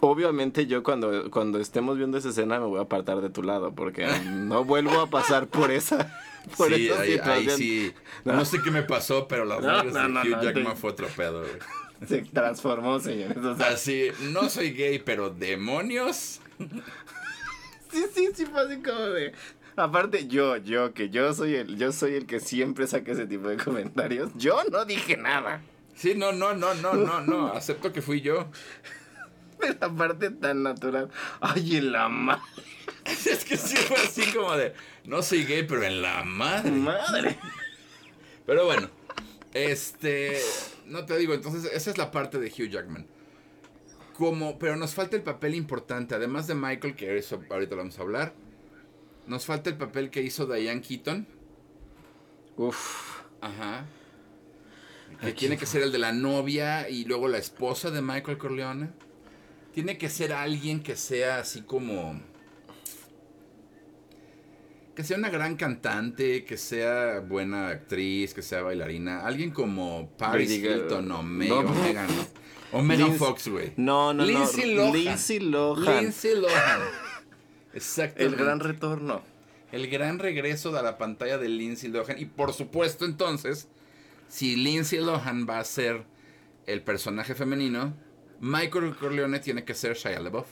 [0.00, 3.72] Obviamente yo cuando, cuando estemos viendo esa escena me voy a apartar de tu lado
[3.72, 6.14] porque no vuelvo a pasar por esa,
[6.56, 7.92] por sí, esa ahí, sí.
[8.24, 8.44] No.
[8.44, 11.52] sé qué me pasó, pero No, nalgas no, de Hugh Jackman fue otro pedo, güey.
[12.06, 13.38] Se transformó, señores.
[13.38, 16.40] O sea, Así, no soy gay, pero demonios.
[17.90, 19.32] sí, sí, sí fue así como de...
[19.74, 23.48] Aparte yo, yo, que yo soy el, yo soy el que siempre saca ese tipo
[23.48, 24.30] de comentarios.
[24.36, 25.60] Yo no dije nada.
[25.94, 27.48] Sí, no, no, no, no, no, no.
[27.48, 28.46] Acepto que fui yo.
[29.60, 31.10] Pero aparte tan natural.
[31.40, 32.42] Ay, en la ma-
[33.04, 36.70] Es que sí fue así como de, no soy gay, pero en la madre.
[36.70, 37.38] madre.
[38.46, 38.88] Pero bueno,
[39.54, 40.38] este,
[40.86, 43.06] no te digo, entonces esa es la parte de Hugh Jackman.
[44.14, 47.98] Como, pero nos falta el papel importante, además de Michael, que eso ahorita lo vamos
[47.98, 48.32] a hablar.
[49.26, 51.26] Nos falta el papel que hizo Diane Keaton.
[52.56, 53.20] Uf.
[53.40, 53.84] Ajá.
[55.20, 58.90] Que tiene que ser el de la novia y luego la esposa de Michael Corleone.
[59.72, 62.20] Tiene que ser alguien que sea así como.
[64.94, 69.24] Que sea una gran cantante, que sea buena actriz, que sea bailarina.
[69.24, 70.50] Alguien como Paris.
[70.50, 71.60] Hilton o, Me- No.
[71.60, 72.08] o Megan.
[72.72, 73.72] O Megan Fox, güey.
[73.76, 74.82] No, no, Lindsay no.
[74.82, 74.92] Lohan.
[74.92, 76.00] Lindsay Lohan.
[76.02, 76.80] Lindsay Lohan.
[77.74, 78.24] Exactamente.
[78.36, 79.22] El gran retorno.
[79.70, 82.18] El gran regreso de la pantalla de Lindsay Lohan.
[82.18, 83.68] Y por supuesto, entonces,
[84.28, 86.04] si Lindsay Lohan va a ser
[86.66, 87.94] el personaje femenino,
[88.40, 90.46] Michael Corleone tiene que ser Shia LaBeouf.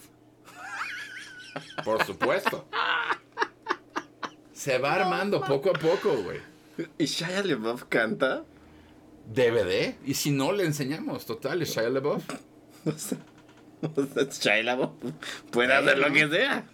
[1.85, 2.69] Por supuesto.
[4.53, 6.41] Se va armando poco a poco, güey.
[6.99, 8.45] ¿Y Shia LaBeouf canta?
[9.33, 9.95] DVD.
[10.05, 11.27] Y si no, le enseñamos.
[11.27, 12.25] Total, es Shia LaBeouf.
[12.87, 13.19] O sea,
[13.83, 14.93] o sea, Shia LaBeouf
[15.51, 16.65] puede hacer lo que sea.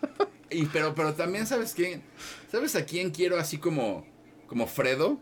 [0.51, 2.03] Y, pero, pero también, ¿sabes quién?
[2.51, 4.07] ¿Sabes a quién quiero así como,
[4.46, 5.18] como Fredo?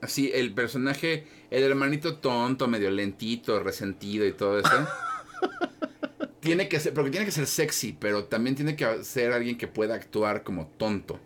[0.00, 4.70] Así, el personaje, el hermanito tonto, medio lentito, resentido y todo eso.
[6.40, 9.66] tiene que ser, porque tiene que ser sexy, pero también tiene que ser alguien que
[9.66, 11.18] pueda actuar como tonto.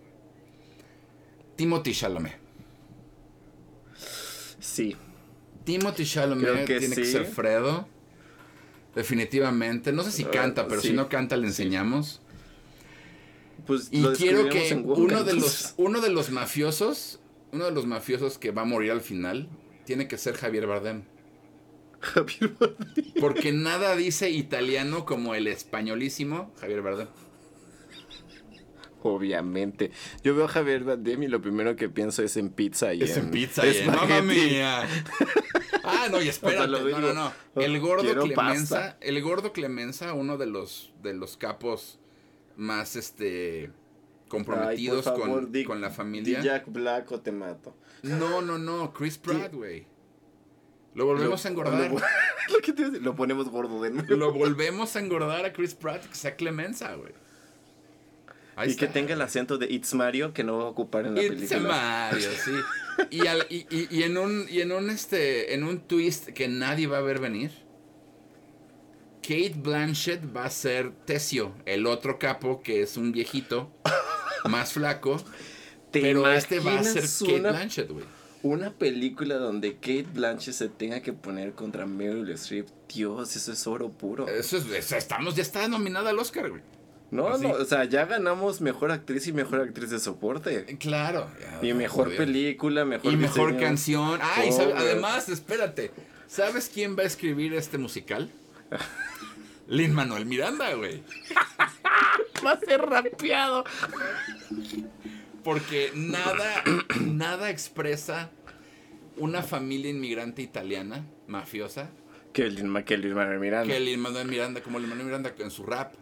[1.57, 2.39] Timothy Chalamet.
[4.59, 4.97] Sí.
[5.65, 7.89] Timothy Chalamet que tiene que ser Fredo.
[8.95, 9.93] Definitivamente.
[9.93, 12.21] No sé si Ah, canta, pero si no canta le enseñamos.
[13.67, 17.21] Pues Y quiero que uno de los uno de los mafiosos,
[17.53, 19.49] uno de los mafiosos que va a morir al final,
[19.85, 21.03] tiene que ser Javier Bardem,
[22.01, 23.05] Javier Bardem.
[23.21, 27.09] porque nada dice italiano como el españolísimo Javier Bardem.
[29.05, 29.91] Obviamente.
[30.23, 33.17] Yo veo a Javier Bardem y lo primero que pienso es en pizza y Es
[33.17, 34.87] en pizza, y en- mamma mía.
[35.85, 37.01] Ah, no, y espérate, no, digo.
[37.01, 37.33] no, no.
[37.57, 38.97] El gordo Clemenza, pasta.
[39.01, 41.99] el gordo Clemenza, uno de los de los capos
[42.57, 43.73] más este
[44.29, 46.41] comprometidos Ay, por favor, con, di- con la familia.
[46.41, 47.75] Jack Black o te mato.
[48.03, 49.87] No, no, no, Chris Pratt, güey.
[50.95, 51.91] Lo volvemos Lo- a engordar.
[51.91, 51.99] Lo,
[52.55, 54.15] lo que te ponemos gordo de nuevo.
[54.17, 57.13] Lo volvemos a engordar a Chris Pratt, que sea Clemenza, güey.
[58.55, 61.15] Ahí y que tenga el acento de It's Mario que no va a ocupar en
[61.15, 61.61] la It's película.
[61.61, 62.51] Mario, sí.
[63.11, 66.49] Y, al- y- y- y en un, y en un este, en un twist que
[66.49, 67.51] nadie va a ver venir,
[69.23, 73.71] Kate Blanchett va a ser Tesio, el otro capo que es un viejito
[74.45, 75.17] más flaco,
[75.93, 78.05] ¿Te pero este va a ser Kate una, Blanchett, güey.
[78.43, 82.67] una película donde Kate Blanchett se tenga que poner contra Meryl Streep?
[82.93, 84.27] Dios, eso es oro puro.
[84.29, 86.63] Eso es, eso estamos, ya está nominada al Oscar, güey.
[87.11, 87.43] No, Así.
[87.47, 90.65] no, o sea, ya ganamos mejor actriz y mejor actriz de soporte.
[90.81, 91.29] Claro.
[91.61, 92.17] Y mejor Joder.
[92.17, 93.67] película, mejor Y mejor diseño.
[93.67, 94.19] canción.
[94.23, 95.91] Ay, Todo, ¿sabe- además, espérate.
[96.27, 98.31] ¿Sabes quién va a escribir este musical?
[99.69, 101.03] Lin Manuel Miranda, güey.
[102.45, 103.65] Va a ser rapeado.
[105.45, 106.63] Porque nada,
[107.01, 108.31] nada expresa
[109.17, 111.91] una familia inmigrante italiana, mafiosa,
[112.33, 113.73] Que Lin, que Lin Manuel Miranda.
[113.75, 115.95] que Lin Manuel Miranda, como Lin Manuel Miranda en su rap.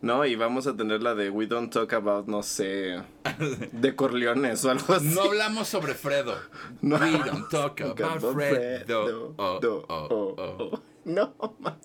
[0.00, 3.02] No, y vamos a tener la de We Don't Talk About, no sé,
[3.72, 5.06] de Corleones o algo así.
[5.06, 6.38] No hablamos sobre Fredo.
[6.80, 6.96] No.
[6.98, 9.34] We don't talk about Fredo.
[9.36, 10.70] Oh, do, oh, oh, oh.
[10.72, 10.82] oh.
[11.04, 11.78] No, ma-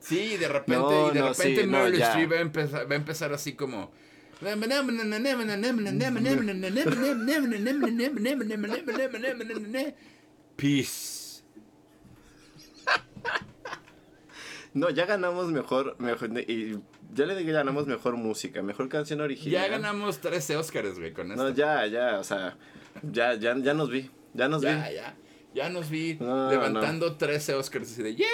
[0.00, 2.02] Sí, de repente, No, y de no, repente sí, no, Meryl.
[2.02, 3.90] Streep va a empezar así como.
[10.56, 11.42] Peace.
[14.74, 16.80] No, ya ganamos mejor, mejor y
[17.12, 19.52] ya le digo ganamos mejor música, mejor canción original.
[19.52, 21.44] Ya ganamos 13 Oscars, güey, con esto.
[21.44, 22.56] No, ya, ya, o sea,
[23.12, 24.94] ya, ya, ya nos vi, ya nos ya, vi.
[24.94, 25.16] ya.
[25.54, 28.26] Ya nos vi No, levantando 13 Oscars así de ¡Yay!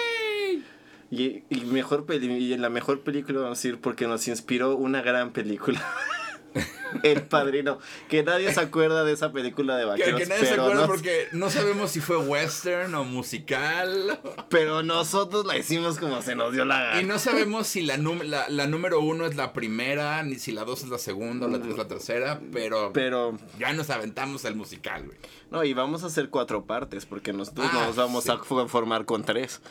[1.11, 4.75] Y, y mejor peli y en la mejor película vamos a decir porque nos inspiró
[4.75, 5.85] una gran película.
[7.03, 7.79] El Padrino,
[8.09, 10.87] que nadie se acuerda de esa película de Que, vaqueros, que nadie se acuerda nos-
[10.87, 14.19] porque no sabemos si fue western o musical.
[14.49, 17.01] pero nosotros la hicimos como se nos dio la gana.
[17.01, 20.51] Y no sabemos si la, num- la, la número uno es la primera, ni si
[20.51, 23.89] la dos es la segunda, o la tres es la tercera, pero, Pero, ya nos
[23.89, 25.17] aventamos el musical, güey.
[25.49, 28.31] no, y vamos a hacer cuatro partes, porque nosotros Ah, nos vamos sí.
[28.31, 29.61] a conformar con tres.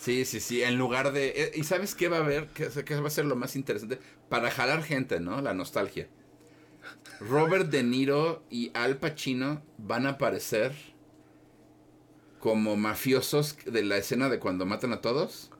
[0.00, 1.28] Sí, sí, sí, en lugar de...
[1.36, 2.48] eh, ¿Y sabes qué va a haber?
[2.48, 3.98] ¿Qué, qué va a ser lo más interesante?
[4.28, 5.40] Para jalar gente, ¿no?
[5.42, 6.08] La nostalgia.
[7.28, 10.72] Robert De Niro y Al Pacino van a aparecer
[12.40, 15.50] como mafiosos de la escena de cuando matan a todos.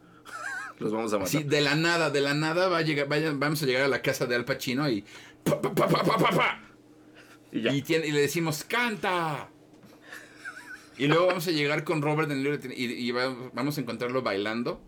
[0.79, 1.31] Los vamos a matar.
[1.31, 3.89] Sí, de la nada, de la nada va a llegar, vaya- vamos a llegar a
[3.89, 5.05] la casa de Al Pacino y...
[5.45, 6.61] pa, pa, pa, pa, pa, pa,
[7.53, 7.69] y.
[7.69, 9.49] Y, tiene- y le decimos, canta.
[10.99, 14.23] Y luego vamos a llegar con Robert De Niro y, y va- vamos a encontrarlo
[14.23, 14.81] bailando.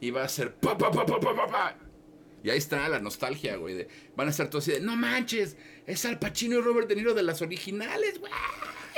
[0.00, 1.76] Y va a ser pa, pa, pa, pa, pa, pa, pa.
[2.44, 3.74] Y ahí está la nostalgia, güey.
[3.74, 6.94] de- van a estar todos así de, no manches, es Al Pacino y Robert De
[6.94, 8.30] Niro de las originales, güey.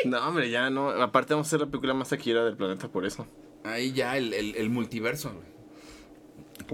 [0.05, 0.91] No, hombre, ya no.
[0.91, 3.27] Aparte vamos a hacer la película más taquillera del planeta por eso.
[3.65, 5.47] Ahí ya el, el- el multiverso, güey.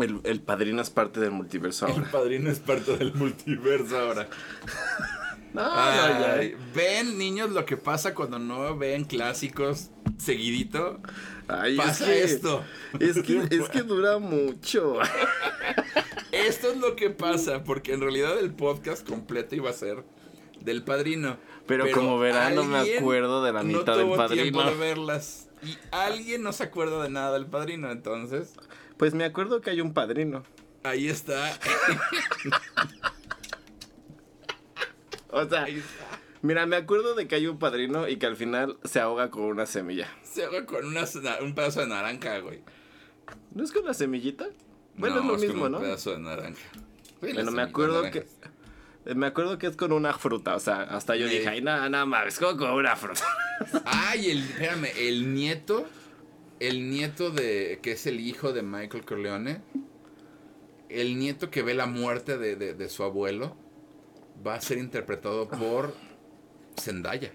[0.09, 2.11] El, el padrino es parte del multiverso El ahora.
[2.11, 4.29] padrino es parte del multiverso ahora.
[5.53, 6.33] No, no, ya.
[6.37, 10.99] Ay, Ven, niños, lo que pasa cuando no ven clásicos seguidito.
[11.49, 12.65] Ay, Pasa es que, esto.
[13.01, 14.99] Es que, es que dura mucho.
[16.31, 20.05] Esto es lo que pasa, porque en realidad el podcast completo iba a ser
[20.61, 21.37] del padrino.
[21.67, 24.65] Pero como verán, no me acuerdo de la no mitad del tuvo tiempo Padrino.
[24.65, 25.49] de verlas.
[25.63, 28.55] Y alguien no se acuerda de nada del padrino, entonces
[28.97, 30.43] Pues me acuerdo que hay un padrino.
[30.83, 31.57] ahí está.
[35.35, 36.12] O sea, Ahí está.
[36.43, 39.45] Mira, me acuerdo de que hay un padrino y que al final se ahoga con
[39.45, 40.09] una semilla.
[40.23, 41.05] Se haga con una,
[41.41, 42.61] un pedazo de naranja, güey.
[43.55, 44.47] ¿No es con la semillita?
[44.97, 45.79] Bueno, No, es lo mismo, como ¿no?
[45.79, 46.61] Un pedazo de naranja.
[47.21, 48.27] Bueno, me acuerdo que.
[49.15, 52.07] Me acuerdo que es con una fruta, o sea, hasta yo dije, ay, nada, nada
[52.07, 53.25] más, como con una fruta.
[53.85, 55.89] Ay, el, espérame, el nieto,
[56.61, 59.61] el nieto de, que es el hijo de Michael Corleone,
[60.89, 63.57] el nieto que ve la muerte de, de- de su abuelo,
[64.47, 65.95] va a ser interpretado por
[66.81, 67.33] Zendaya.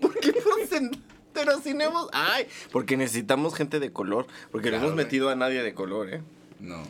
[0.00, 0.98] ¿Por qué por cen-
[1.32, 2.08] Pero si no hemos.
[2.12, 4.26] Ay, porque necesitamos gente de color.
[4.50, 5.04] Porque Claro, no hemos güey.
[5.06, 6.22] metido a nadie de color, ¿eh?
[6.58, 6.82] No.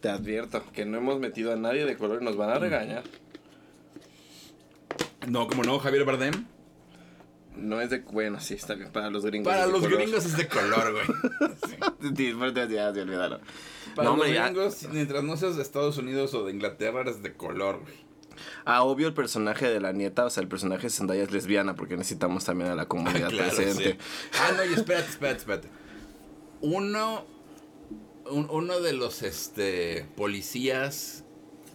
[0.00, 3.04] Te advierto que no hemos metido a nadie de color y nos van a regañar.
[5.28, 6.46] No, como no, Javier Bardem.
[7.56, 7.98] No es de.
[8.00, 8.90] Bueno, sí, está bien.
[8.90, 9.52] Para los gringos.
[9.52, 9.98] Para es de los color.
[9.98, 11.04] gringos es de color, güey.
[12.16, 13.40] Sí, ya, ya, se olvidaron.
[13.94, 14.46] Para No, los hombre, ya.
[14.48, 17.94] gringos, mientras no seas de Estados Unidos o de Inglaterra, eres de color, güey.
[18.64, 21.74] Ah, obvio el personaje de la nieta, o sea, el personaje de Zendaya es lesbiana
[21.74, 23.92] porque necesitamos también a la comunidad Claro, presente.
[23.92, 23.98] sí.
[24.40, 25.68] Ah, no, y espérate, espérate, espérate.
[26.60, 27.24] Uno,
[28.30, 31.24] un- uno de los este, policías,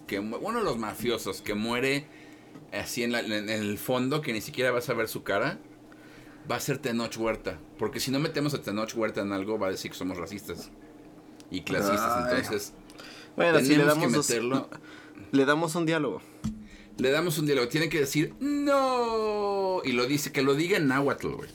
[0.08, 2.08] que, uno de los mafiosos que muere
[2.72, 5.60] así en, la- en el fondo, que ni siquiera vas a ver su cara,
[6.50, 7.60] va a ser Tenoch Huerta.
[7.78, 10.72] Porque si no metemos a Tenoch Huerta en algo, va a decir que somos racistas
[11.52, 12.32] y clasistas.
[12.32, 12.74] Entonces,
[13.36, 14.70] Bueno, si le tenemos damos, que dos- meterlo.
[15.34, 16.22] le damos un diálogo.
[16.98, 17.68] Le damos un diálogo.
[17.68, 19.82] Tiene que decir, no.
[19.84, 21.50] Y lo dice, que lo diga en náhuatl, güey.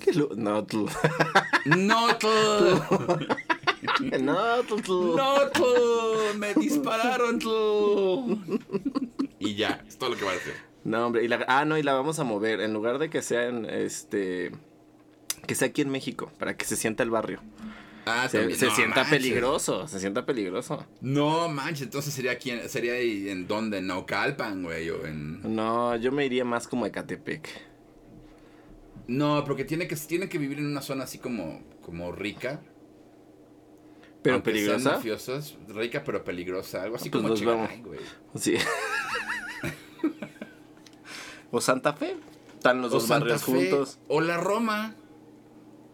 [0.00, 0.28] Que lo-
[4.64, 5.16] tú, tú.
[5.16, 5.64] No, tú,
[6.38, 8.38] me dispararon, tú.
[9.38, 10.54] Y ya, es todo lo que va a decir.
[10.84, 12.60] No, hombre, y la, ah, no, y la vamos a mover.
[12.60, 14.52] En lugar de que sea en este.
[15.46, 17.40] Que sea aquí en México, para que se sienta el barrio.
[18.08, 18.58] Ah, Se, también.
[18.58, 19.18] se No sienta manches.
[19.18, 20.86] peligroso, se sienta peligroso.
[21.00, 25.56] No manches, entonces sería quién, sería en dónde, en Naucalpan, güey, o en...
[25.56, 27.48] No, yo me iría más como a Ecatepec.
[29.08, 32.60] No, porque tiene que, tiene que vivir en una zona así como, como rica.
[34.22, 34.92] Pero aunque peligrosa.
[34.92, 38.00] mafiosos, rica pero peligrosa, algo así Pues como Chihuahua, güey.
[38.36, 38.54] Sí.
[41.50, 42.16] o Santa Fe.
[42.54, 43.98] Están los O dos Santa barrios Fe, juntos.
[44.08, 44.94] O la Roma.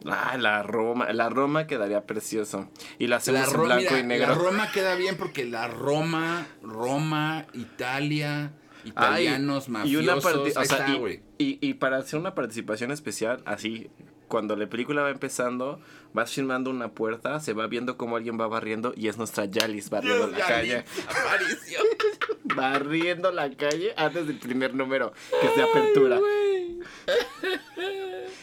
[0.07, 1.12] Ah, la Roma.
[1.12, 2.68] La Roma quedaría precioso.
[2.98, 4.28] Y la hacemos La, en blanco mira, y negro.
[4.28, 8.53] la Roma queda bien porque la Roma, Roma, Italia,
[8.84, 8.90] Ay,
[9.26, 12.34] italianos, y mafiosos, una parti- o ahí sea, está, y- y, y para hacer una
[12.34, 13.90] participación especial, así,
[14.26, 15.78] cuando la película va empezando,
[16.14, 19.90] vas filmando una puerta, se va viendo cómo alguien va barriendo y es nuestra Yalis
[19.90, 20.84] barriendo Dios, la calle.
[20.96, 21.78] vi, Apareció.
[22.57, 26.18] barriendo la calle antes del primer número, que es de apertura.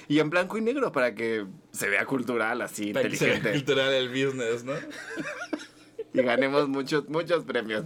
[0.09, 3.35] Y en blanco y negro para que se vea cultural, así, Para que se vea
[3.37, 3.65] inteligente.
[3.65, 4.73] cultural el business, ¿no?
[6.13, 7.85] Y ganemos muchos, muchos premios.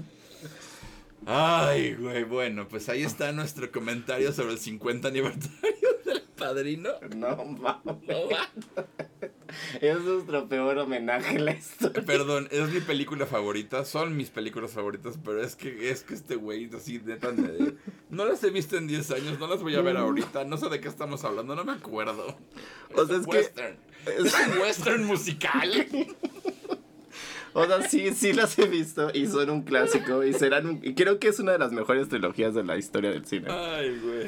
[1.26, 6.89] Ay, güey, bueno, pues ahí está nuestro comentario sobre el 50 aniversario del padrino.
[7.15, 7.84] No mames.
[8.07, 8.49] No va.
[9.82, 12.03] Es nuestro peor homenaje en la historia.
[12.05, 16.36] Perdón, es mi película favorita, son mis películas favoritas, pero es que es que este
[16.36, 17.74] güey así neta me-
[18.14, 20.70] no las he visto en 10 años, no las voy a ver ahorita, no sé
[20.70, 22.38] de qué estamos hablando, no me acuerdo.
[22.95, 23.78] O sea, es que- western.
[24.05, 25.88] Es un western musical.
[27.55, 30.95] O sea, sí, sí las he visto y son un clásico y serán un- y
[30.95, 33.45] creo que es una de las mejores trilogías de la historia del cine.
[33.51, 34.28] Ay, güey.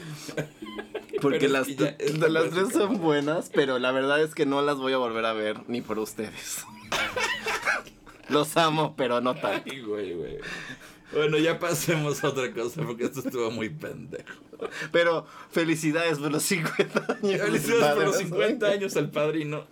[1.24, 1.76] Porque las, que
[2.20, 5.26] ya las tres son buenas, pero la verdad es que no las voy a volver
[5.26, 6.64] a ver ni por ustedes.
[8.30, 9.72] Los amo, pero no tanto.
[9.72, 10.38] Ay, güey, güey.
[11.16, 14.34] Bueno, ya pasemos a otra cosa porque esto estuvo muy pendejo.
[14.92, 17.42] Pero felicidades por los 50 años.
[17.42, 18.28] Felicidades por los padres.
[18.30, 19.66] 50 años al padrino.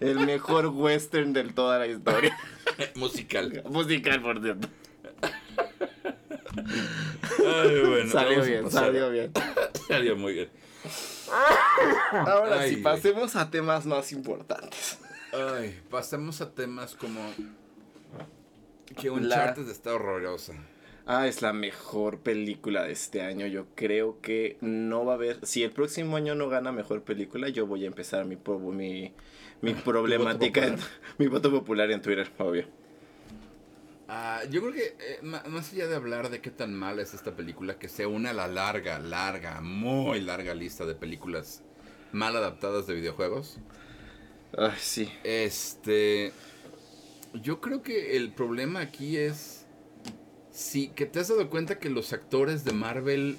[0.00, 2.36] El mejor western de toda la historia.
[2.96, 3.62] Musical.
[3.70, 4.68] Musical, por cierto.
[7.38, 8.10] Ay, bueno.
[8.10, 9.32] salió bien, salió bien.
[9.88, 10.50] Salió muy bien.
[12.12, 14.98] Ahora Ay, sí, pasemos a temas más importantes.
[15.32, 17.20] Ay, pasemos a temas como
[18.96, 20.54] que La- Uncharted está horrorosa.
[21.06, 23.46] Ah, es la mejor película de este año.
[23.46, 25.44] Yo creo que no va a haber.
[25.44, 28.36] Si el próximo año no gana mejor película, yo voy a empezar mi,
[28.72, 29.12] mi,
[29.62, 30.78] mi problemática, en-
[31.18, 32.66] mi voto popular en Twitter, obvio.
[34.08, 37.34] Ah, yo creo que eh, más allá de hablar de qué tan mala es esta
[37.34, 41.62] película, que se une a la larga, larga, muy larga lista de películas
[42.12, 43.58] mal adaptadas de videojuegos.
[44.56, 45.10] Ay, sí.
[45.24, 46.32] Este.
[47.34, 49.61] Yo creo que el problema aquí es.
[50.52, 53.38] Sí, que te has dado cuenta que los actores de Marvel.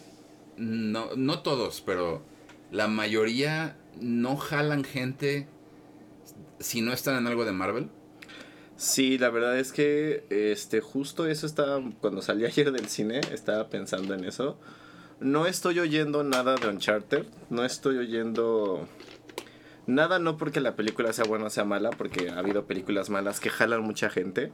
[0.57, 2.22] No, no todos, pero
[2.72, 5.47] la mayoría no jalan gente
[6.59, 7.89] si no están en algo de Marvel.
[8.76, 13.70] Sí, la verdad es que este justo eso estaba cuando salí ayer del cine, estaba
[13.70, 14.57] pensando en eso.
[15.20, 18.88] No estoy oyendo nada de Uncharted, no estoy oyendo
[19.86, 23.39] nada no porque la película sea buena o sea mala, porque ha habido películas malas
[23.39, 24.51] que jalan mucha gente,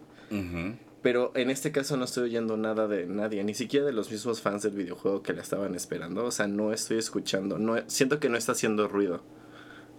[1.01, 4.41] pero en este caso no estoy oyendo nada de nadie, ni siquiera de los mismos
[4.41, 8.29] fans del videojuego que la estaban esperando, o sea, no estoy escuchando, no siento que
[8.29, 9.23] no está haciendo ruido.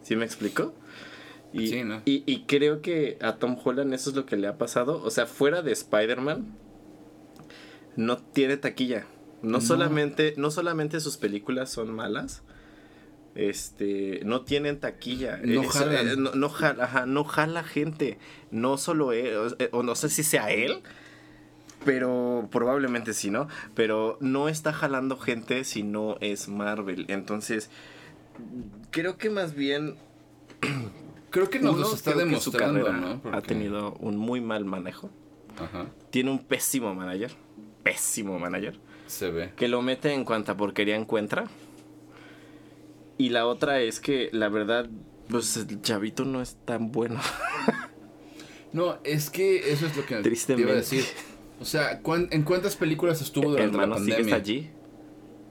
[0.03, 0.75] ¿Sí me explico?
[1.53, 2.03] Y, Sí, ¿no?
[2.05, 5.03] y, y creo que a Tom Holland eso es lo que le ha pasado.
[5.03, 6.57] O sea, fuera de Spider-Man,
[7.97, 9.07] no tiene taquilla.
[9.43, 9.61] No, No.
[9.61, 12.43] Solamente, no solamente sus películas son malas,
[13.35, 15.39] este, no tienen taquilla.
[15.43, 15.69] No Eh,
[16.13, 18.19] eh, no, no jala, ajá, no jala gente.
[18.51, 20.83] No solo él, o, eh, o no sé si sea él,
[21.85, 23.49] pero probablemente sí, ¿no?
[23.75, 27.07] Pero no está jalando gente si no es Marvel.
[27.09, 27.71] Entonces,
[28.91, 29.97] creo que más bien
[31.31, 33.23] Creo que nos uno, los está creo que su demostrando, ¿no?
[33.33, 35.11] ha tenido un muy mal manejo.
[35.59, 37.31] Ajá, Tiene un pésimo manager.
[37.85, 38.79] Pésimo manager.
[39.07, 39.53] se ve.
[39.57, 41.45] Que lo mete en cuanta porquería encuentra.
[43.21, 44.89] Y la otra es que, la verdad,
[45.29, 47.21] pues el chavito no es tan bueno.
[48.73, 50.63] No, es que eso es lo que te Tristemente.
[50.63, 51.05] iba a decir.
[51.61, 54.37] O sea, ¿cuán- ¿en cuántas películas estuvo durante Hermano, la pandemia?
[54.37, 54.71] allí.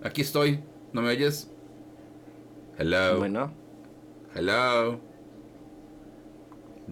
[0.02, 0.62] Aquí estoy.
[0.94, 1.52] ¿No me oyes?
[2.78, 3.18] Hello.
[3.18, 3.54] Bueno,
[4.34, 5.02] Hello.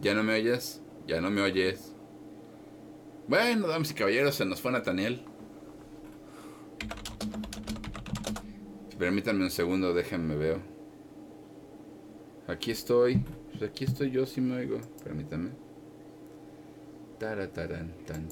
[0.02, 0.82] ¿Ya no me oyes?
[1.08, 1.94] Ya no me oyes.
[3.30, 5.24] Bueno, damas y caballeros, se nos fue Nathaniel.
[8.98, 10.60] Permítanme un segundo, déjenme veo.
[12.48, 13.24] Aquí estoy.
[13.52, 14.80] Pues aquí estoy yo, si me oigo.
[15.04, 15.52] Permítanme.
[17.20, 18.28] Taratarán, tan.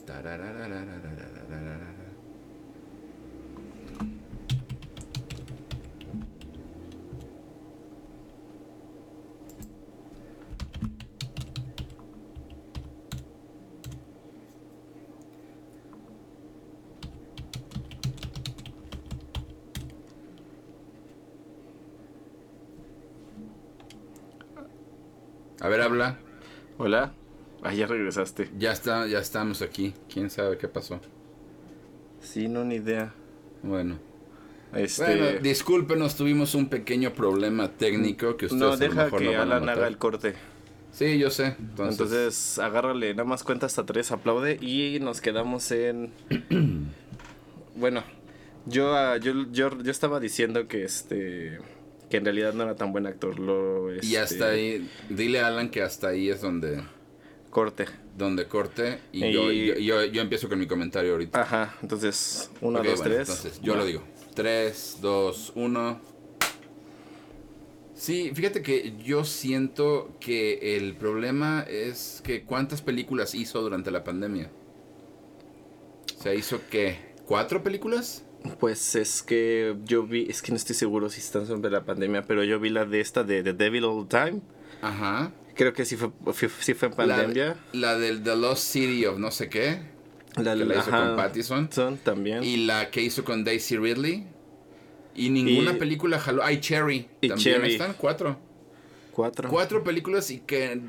[25.62, 26.20] A ver, habla.
[26.78, 27.14] Hola.
[27.64, 28.50] Ah, ya regresaste.
[28.58, 29.94] Ya está, ya estamos aquí.
[30.12, 31.00] ¿Quién sabe qué pasó?
[32.20, 33.14] Sí, no, ni idea.
[33.64, 33.98] Bueno.
[34.74, 35.04] Este...
[35.04, 39.36] Bueno, discúlpenos, tuvimos un pequeño problema técnico que ustedes no, a lo deja mejor que
[39.36, 40.34] Alan haga el corte.
[40.92, 41.56] Sí, yo sé.
[41.60, 46.12] Entonces, Entonces, agárrale, nada más cuenta hasta tres, aplaude y nos quedamos en...
[47.76, 48.04] bueno,
[48.66, 51.60] yo, ah, yo, yo, yo estaba diciendo que este...
[52.10, 53.40] Que en realidad no era tan buen actor.
[53.40, 56.84] Lo, y este, hasta ahí, dile a Alan que hasta ahí es donde,
[57.50, 57.86] Corte.
[58.18, 61.42] donde corte y, Y- Yo, yo, yo, yo empiezo con mi comentario ahorita.
[61.42, 63.30] Ajá, entonces, uno, Ok, dos, bueno, tres.
[63.30, 64.04] Entonces, yo lo digo.
[64.36, 66.02] 3, 2, 1.
[67.94, 74.04] Sí, fíjate que yo siento que el problema es que cuántas películas hizo durante la
[74.04, 74.52] pandemia.
[76.22, 76.98] ¿Se hizo qué?
[77.26, 78.25] ¿Cuatro películas?
[78.60, 82.24] Pues es que yo vi, es que no estoy seguro si están sobre la pandemia,
[82.24, 84.42] pero yo vi la de esta de The Devil All the Time.
[84.82, 85.32] Ajá.
[85.56, 87.56] Creo que sí fue, fue- sí fue en La, pandemia.
[87.74, 89.80] la del The Lost City of no sé qué.
[90.36, 91.70] La, que la hizo ajá, con Pattison.
[91.72, 92.44] Son también.
[92.44, 94.28] Y la que hizo con Daisy Ridley.
[95.16, 96.44] Y ninguna Y- película jaló.
[96.44, 97.08] Ay, Cherry.
[97.22, 97.72] Y También Cherry.
[97.74, 98.38] están cuatro.
[99.12, 99.50] Cuatro.
[99.50, 100.82] Cuatro películas y que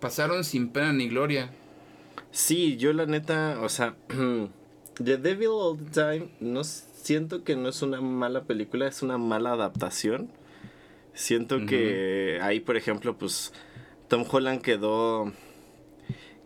[0.00, 1.52] pasaron sin pena ni gloria.
[2.32, 3.94] Sí, yo la neta, o sea,
[5.02, 9.02] The Devil All the Time, no s- siento que no es una mala película, es
[9.02, 10.30] una mala adaptación.
[11.12, 13.52] Siento que ahí, por ejemplo, pues
[14.08, 15.32] Tom Holland quedó...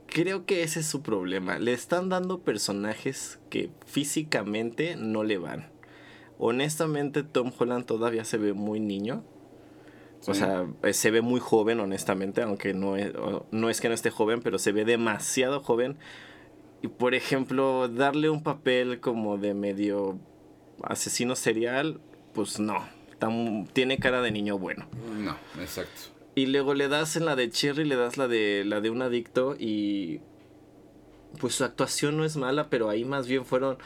[0.07, 1.59] Creo que ese es su problema.
[1.59, 5.70] Le están dando personajes que físicamente no le van.
[6.38, 9.24] Honestamente, Tom Holland todavía se ve muy niño.
[10.26, 13.12] O sea, eh, se ve muy joven, honestamente, aunque no es,
[13.50, 15.98] no es que no esté joven, pero se ve demasiado joven.
[16.80, 20.18] Y por ejemplo, darle un papel como de medio
[20.83, 22.01] asesino serial,
[22.33, 22.87] pues no.
[23.72, 24.87] Tiene cara de niño bueno.
[25.18, 26.14] No, exacto.
[26.35, 29.01] Y luego le das en la de Cherry, le das la de la de un
[29.03, 30.20] adicto y
[31.39, 33.79] pues su actuación no es mala, pero ahí más bien fueron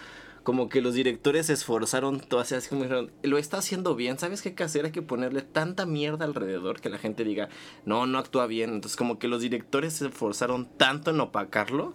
[0.43, 4.19] como que los directores se esforzaron todo así, así como dijeron, lo está haciendo bien,
[4.19, 4.87] ¿sabes qué hay que hacer?
[4.87, 7.51] Hay que ponerle tanta mierda alrededor que la gente diga,
[7.85, 8.71] no, no actúa bien.
[8.71, 11.95] Entonces como que los directores se esforzaron tanto en opacarlo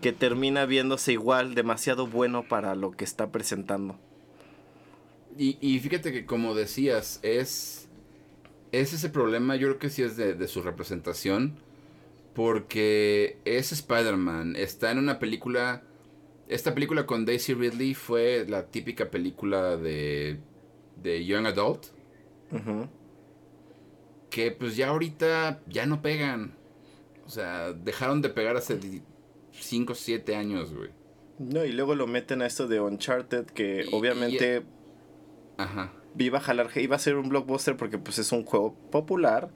[0.00, 3.98] que termina viéndose igual demasiado bueno para lo que está presentando.
[5.38, 7.88] Y, y fíjate que como decías, es,
[8.72, 11.56] es ese problema, yo creo que sí es de, de su representación,
[12.34, 15.82] porque es Spider-Man, está en una película,
[16.48, 20.38] esta película con Daisy Ridley fue la típica película de,
[21.02, 21.86] de Young Adult,
[24.30, 26.54] que pues ya ahorita ya no pegan,
[27.26, 28.78] o sea, dejaron de pegar hace
[29.52, 30.90] 5 o 7 años, güey.
[31.38, 34.62] No, y luego lo meten a esto de Uncharted, que Y- obviamente
[35.56, 35.92] Ajá.
[36.18, 39.50] iba a jalar, iba a ser un blockbuster porque pues es un juego popular.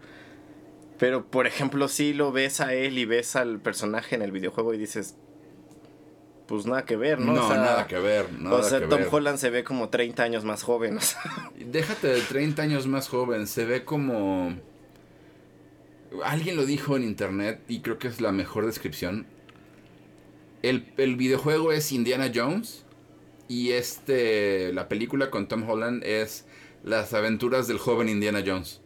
[0.99, 4.73] Pero por ejemplo, si lo ves a él y ves al personaje en el videojuego
[4.73, 5.15] y dices,
[6.49, 7.35] pues nada que ver, ¿no?
[7.35, 9.09] No, O sea, nada que ver, nada o sea, que Tom ver.
[9.13, 10.97] Holland se ve como 30 años más joven.
[10.97, 11.21] o sea.
[11.59, 14.57] Déjate de 30 años más joven, se ve como...
[16.25, 19.27] Alguien lo dijo en internet y creo que es la mejor descripción.
[20.69, 22.85] El, el videojuego es Indiana Jones
[23.49, 26.47] y este la película con Tom Holland es
[26.83, 28.81] las aventuras del joven Indiana Jones.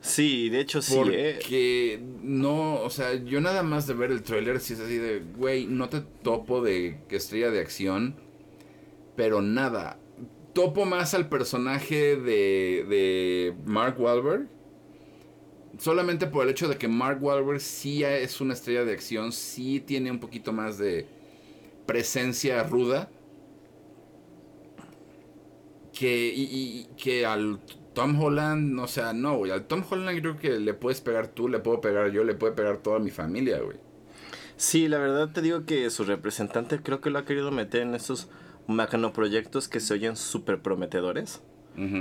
[0.00, 1.38] Sí, de hecho sí, ¿eh?
[1.40, 5.22] Porque no, o sea, yo nada más de ver el tráiler si es así de,
[5.36, 8.14] güey, no te topo de estrella de acción,
[9.16, 9.98] pero nada.
[10.52, 14.48] Topo más al personaje de, de Mark Wahlberg.
[15.78, 19.80] Solamente por el hecho de que Mark Wahlberg sí es una estrella de acción, sí
[19.80, 21.06] tiene un poquito más de
[21.86, 23.08] presencia ruda.
[25.92, 27.60] Que, y, que al
[27.94, 29.50] Tom Holland, o sea, no, güey.
[29.50, 32.52] Al Tom Holland creo que le puedes pegar tú, le puedo pegar yo, le puede
[32.52, 33.76] pegar toda mi familia, güey.
[34.56, 37.94] Sí, la verdad te digo que su representante creo que lo ha querido meter en
[37.94, 38.28] esos
[38.66, 41.40] macroproyectos que se oyen súper prometedores.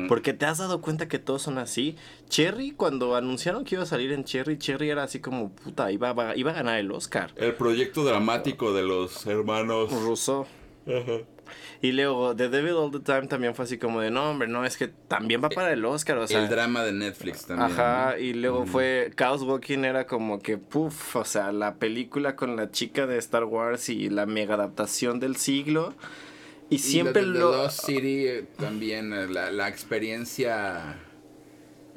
[0.07, 1.95] Porque te has dado cuenta que todos son así.
[2.29, 6.09] Cherry, cuando anunciaron que iba a salir en Cherry, Cherry era así como, puta, iba,
[6.09, 7.31] a- iba a ganar el Oscar.
[7.35, 9.91] El proyecto dramático de los hermanos.
[10.03, 10.47] Russo.
[11.81, 14.65] Y luego The Devil All the Time también fue así como de, no, hombre, no,
[14.65, 16.41] es que también va para el Oscar, o sea.
[16.43, 17.71] el drama de Netflix también.
[17.71, 18.17] Ajá, ¿no?
[18.23, 22.71] y luego fue Chaos Walking era como que, puff, o sea, la película con la
[22.71, 25.93] chica de Star Wars y la mega adaptación del siglo.
[26.69, 27.51] Y Y siempre The lo...
[27.51, 30.97] Lost City eh, también, eh, la, la experiencia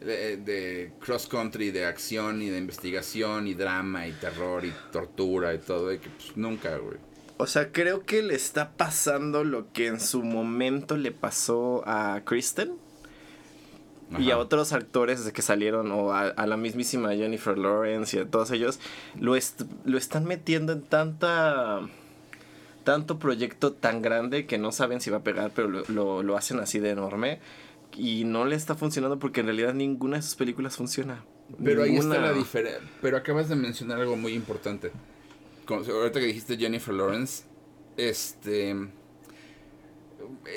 [0.00, 5.54] de, de cross country, de acción y de investigación y drama y terror y tortura
[5.54, 6.98] y todo, y que pues nunca, güey.
[7.36, 12.20] O sea, creo que le está pasando lo que en su momento le pasó a
[12.24, 12.72] Kristen.
[14.18, 18.50] y a otros actores que salieron, o a, la mismísima Jennifer Lawrence y a todos
[18.50, 18.80] ellos,
[19.18, 19.36] lo,
[19.84, 21.88] lo están metiendo en tanta
[22.90, 26.58] tanto proyecto tan grande que no saben si va a pegar, pero lo, lo, hacen
[26.58, 27.38] así de enorme.
[27.96, 31.24] Y no le está funcionando porque en realidad ninguna de sus películas funciona.
[31.62, 32.82] Pero ahí está la diferencia.
[33.00, 34.90] Pero acabas de mencionar algo muy importante.
[35.68, 37.44] ahorita que dijiste Jennifer Lawrence,
[37.96, 38.74] este.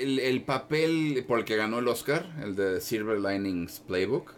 [0.01, 4.33] El, papel por el que ganó el Oscar, el de Silver Linings Playbook,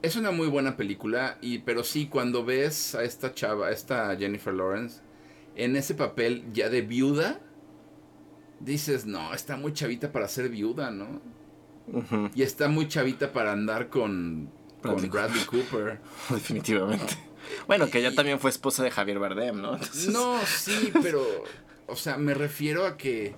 [0.00, 1.36] es una muy buena película.
[1.42, 5.02] Y, pero sí, cuando ves a esta chava, a esta Jennifer Lawrence,
[5.56, 7.40] en ese papel ya de viuda,
[8.60, 11.20] dices, no, está muy chavita para ser viuda, ¿no?
[12.34, 14.50] Y está muy chavita para andar con
[14.82, 16.00] Bradley, con Bradley Cooper.
[16.30, 17.18] Definitivamente.
[17.66, 19.78] Bueno, que ella también fue esposa de Javier Bardem, ¿no?
[20.10, 21.24] No, sí, pero,
[21.86, 23.34] o sea, me refiero a que,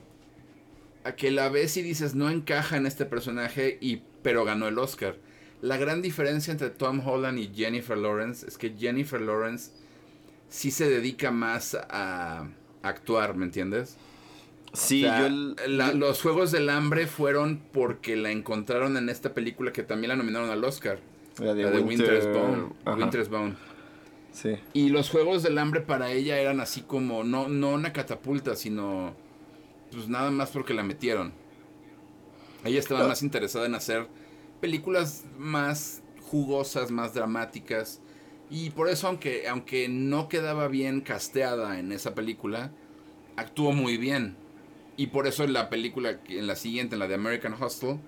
[1.05, 4.79] a que la ves y dices, no encaja en este personaje, y, pero ganó el
[4.79, 5.17] Oscar.
[5.61, 9.73] La gran diferencia entre Tom Holland y Jennifer Lawrence es que Jennifer Lawrence
[10.49, 12.49] sí se dedica más a
[12.83, 13.97] actuar, ¿me entiendes?
[14.77, 15.29] Sí, yo
[15.95, 20.51] los Juegos del Hambre fueron porque la encontraron en esta película que también la nominaron
[20.51, 20.99] al Oscar.
[21.39, 22.69] La de, Winter's Bone.
[22.85, 23.55] Winter's Bone.
[24.33, 24.57] Sí.
[24.75, 29.15] Y los Juegos del Hambre para ella eran así como, no, no una catapulta, sino
[29.91, 31.33] pues nada más porque la metieron.
[32.65, 33.09] Ella estaba ah.
[33.09, 34.09] más interesada en hacer
[34.61, 38.01] películas más jugosas, más dramáticas.
[38.51, 42.71] Y por eso, aunque, aunque no quedaba bien casteada en esa película,
[43.37, 44.37] actuó muy bien.
[44.97, 47.99] Y por eso en la película, en la siguiente, en la de American Hustle,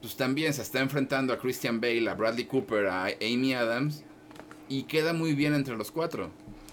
[0.00, 4.04] pues también se está enfrentando a Christian Bale, a Bradley Cooper, a Amy Adams.
[4.68, 6.30] Y queda muy bien entre los cuatro.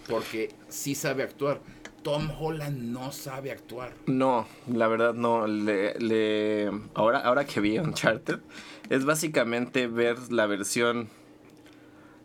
[0.07, 1.61] Porque sí sabe actuar.
[2.03, 3.93] Tom Holland no sabe actuar.
[4.05, 5.47] No, la verdad no.
[5.47, 6.69] Le, le...
[6.93, 8.41] Ahora, ahora que vi Uncharted,
[8.89, 11.09] es básicamente ver la versión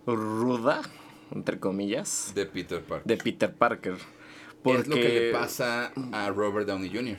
[0.06, 0.82] ruda,
[1.34, 2.32] entre comillas.
[2.34, 3.06] De Peter Parker.
[3.06, 3.96] De Peter Parker.
[4.62, 4.80] Porque...
[4.80, 7.18] Es lo que le pasa a Robert Downey Jr.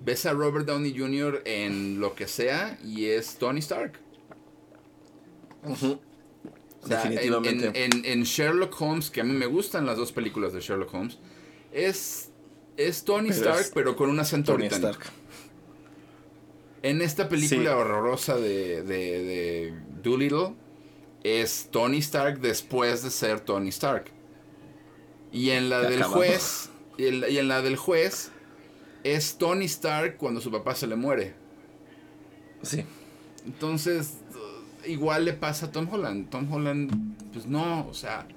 [0.00, 1.42] Ves a Robert Downey Jr.
[1.46, 3.98] en lo que sea y es Tony Stark.
[6.86, 7.72] Definitivamente.
[7.74, 11.18] En, Sherlock Holmes, que a mí me gustan las dos películas de Sherlock Holmes,
[11.72, 12.30] es,
[12.76, 14.90] es Tony Stark, pero con un acento Tony británico.
[14.90, 15.12] Stark.
[16.82, 20.54] En esta película horrorosa de, de, de Doolittle,
[21.24, 24.04] es Tony Stark después de ser Tony Stark.
[25.32, 28.30] Y en la del juez, y en la, del juez,
[29.02, 31.34] es Tony Stark cuando su papá se le muere.
[32.62, 32.84] Sí.
[33.44, 34.18] Entonces,
[34.86, 36.30] igual le pasa a Tom Holland.
[36.30, 38.28] Tom Holland, pues no, o sea,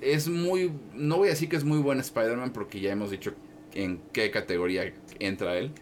[0.00, 3.32] es muy, no voy a decir que es muy buen Spider-Man porque ya hemos dicho
[3.72, 5.72] en qué categoría entra él.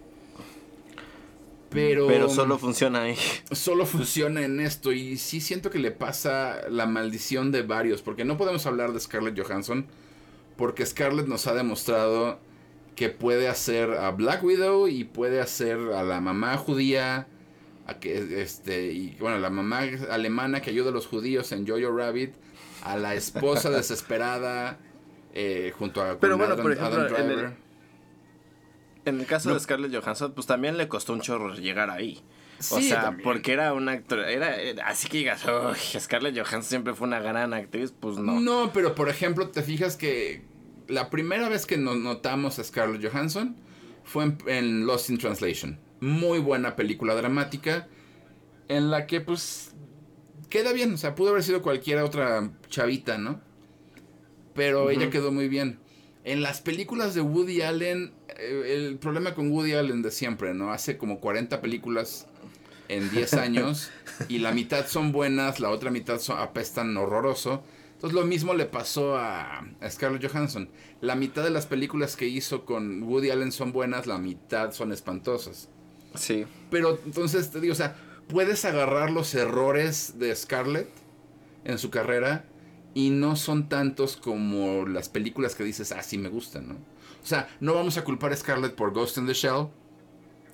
[1.77, 3.17] Pero, solo funciona ahí.
[3.53, 4.93] Solo funciona en esto.
[4.93, 8.03] Y sí siento que le pasa la maldición de varios.
[8.03, 9.87] Porque no podemos hablar de Scarlett Johansson.
[10.57, 12.39] Porque Scarlett nos ha demostrado
[12.95, 17.29] que puede hacer a Black Widow y puede hacer a la mamá judía.
[17.87, 21.95] A que, este, y bueno, la mamá alemana que ayuda a los judíos en Jojo
[21.95, 22.35] Rabbit.
[22.83, 24.79] A la esposa desesperada.
[25.35, 27.66] Eh, junto a Pero bueno, por ejemplo, en el
[29.27, 32.23] caso de Scarlett Johansson, pues también le costó un chorro llegar ahí.
[32.71, 35.45] o sea, porque era una actor, era, así que digas,
[35.99, 38.41] Scarlett Johansson siempre fue una gran actriz, pues no.
[38.41, 40.45] No, pero por ejemplo, te fijas que
[40.89, 43.57] la primera vez que nos notamos a Scarlett Johansson
[44.05, 45.79] fue en, Lost in Translation.
[46.01, 47.89] Muy buena película dramática
[48.69, 49.75] en la que pues
[50.49, 53.41] queda bien, o sea, pudo haber sido cualquier otra chavita, ¿no?
[54.55, 55.79] Pero ella quedó muy bien.
[56.25, 60.73] En las películas de Woody Allen, el problema con Woody Allen de siempre, ¿no?
[60.73, 62.27] Hace como 40 películas
[62.89, 63.91] en 10 años
[64.29, 67.63] y la mitad son buenas, la otra mitad son, apestan horroroso.
[67.95, 70.69] Entonces lo mismo le pasó a, Scarlett Johansson.
[71.01, 74.93] La mitad de las películas que hizo con Woody Allen son buenas, la mitad son
[74.93, 75.69] espantosas.
[76.15, 76.45] Sí.
[76.71, 77.97] Pero entonces te digo, o sea,
[78.29, 80.89] puedes agarrar los errores de Scarlett
[81.65, 82.45] en su carrera
[82.93, 86.77] y no son tantos como las películas que dices, ah, sí me gustan, ¿no?
[87.27, 89.67] O sea, no vamos a culpar a Scarlett por Ghost in the Shell,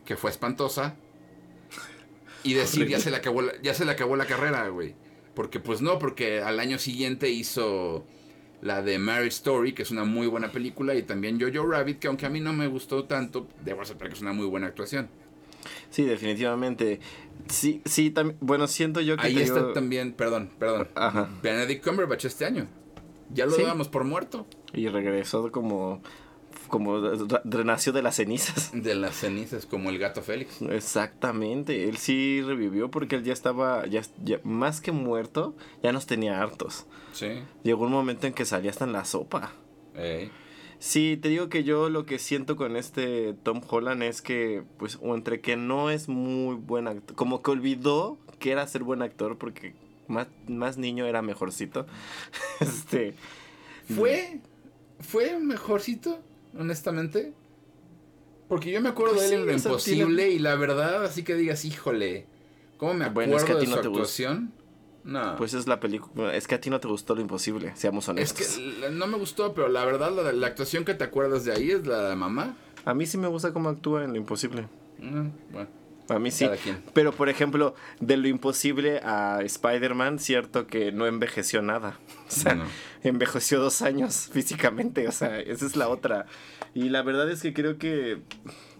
[0.07, 0.97] que fue espantosa,
[2.45, 4.95] y decir, ya se, le acabó la, ya se le acabó la carrera, güey.
[5.35, 8.07] Porque pues no, porque al año siguiente hizo
[8.63, 12.09] la de Mary Story, que es una muy buena película, y también Jojo Rabbit, que
[12.09, 15.11] aunque a mí no me gustó tanto, debo aceptar que es una muy buena actuación.
[15.91, 17.01] Sí, definitivamente.
[17.51, 18.39] Sí, sí, también.
[18.41, 19.27] Bueno, siento yo que.
[19.27, 20.89] Ahí está también, perdón, perdón.
[20.95, 21.29] Ajá.
[21.43, 22.67] Benedict Cumberbatch este año.
[23.29, 24.47] Ya lo dábamos por muerto.
[24.73, 26.01] Y regresó como
[26.73, 26.99] como
[27.45, 28.71] renació de las cenizas.
[28.73, 30.63] De las cenizas, como el gato Félix.
[30.63, 34.01] Exactamente, él sí revivió porque él ya estaba, ya,
[34.43, 36.87] más que muerto, ya nos tenía hartos.
[37.13, 37.43] Sí.
[37.63, 39.53] Llegó un momento en que salía hasta en la sopa.
[40.79, 44.99] Sí, te digo que yo lo que siento con este Tom Holland es que, pues,
[45.03, 49.03] o entre que no es muy buen actor, como que olvidó que era ser buen
[49.03, 49.75] actor porque
[50.09, 51.87] más, más niño era mejorcito.
[52.61, 53.15] este.
[53.95, 54.41] ¿Fue?
[55.01, 56.19] ¿Fue mejorcito?
[56.59, 57.33] Honestamente.
[58.49, 61.35] Porque yo me acuerdo pues de él en lo imposible y la verdad, así que
[61.35, 62.27] digas, híjole,
[62.77, 64.53] ¿cómo me acuerdo es que a ti de no su actuación?
[65.05, 65.37] No.
[65.37, 66.35] Pues es la película.
[66.35, 68.41] Es que a ti no te gustó lo imposible, seamos honestos.
[68.41, 71.71] Es que no me gustó, pero la verdad, la, actuación que te acuerdas de ahí
[71.71, 72.57] es la de mamá.
[72.85, 74.69] A mí sí me gusta cómo actúa en lo imposible.
[74.99, 75.69] Mm, bueno.
[76.09, 76.49] A mí sí.
[76.93, 81.99] Pero por ejemplo, de lo imposible a Spider-Man, cierto que no envejeció nada.
[82.29, 82.65] O sea,
[83.03, 85.09] envejeció dos años físicamente.
[85.09, 86.27] O sea, esa es la otra.
[86.75, 88.23] Y la verdad es que creo que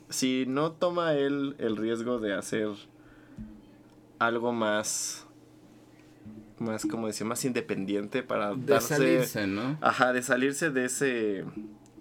[0.09, 2.69] si no toma él el riesgo de hacer
[4.19, 5.27] algo más
[6.59, 11.45] más como decía más independiente para de salirse no ajá de salirse de ese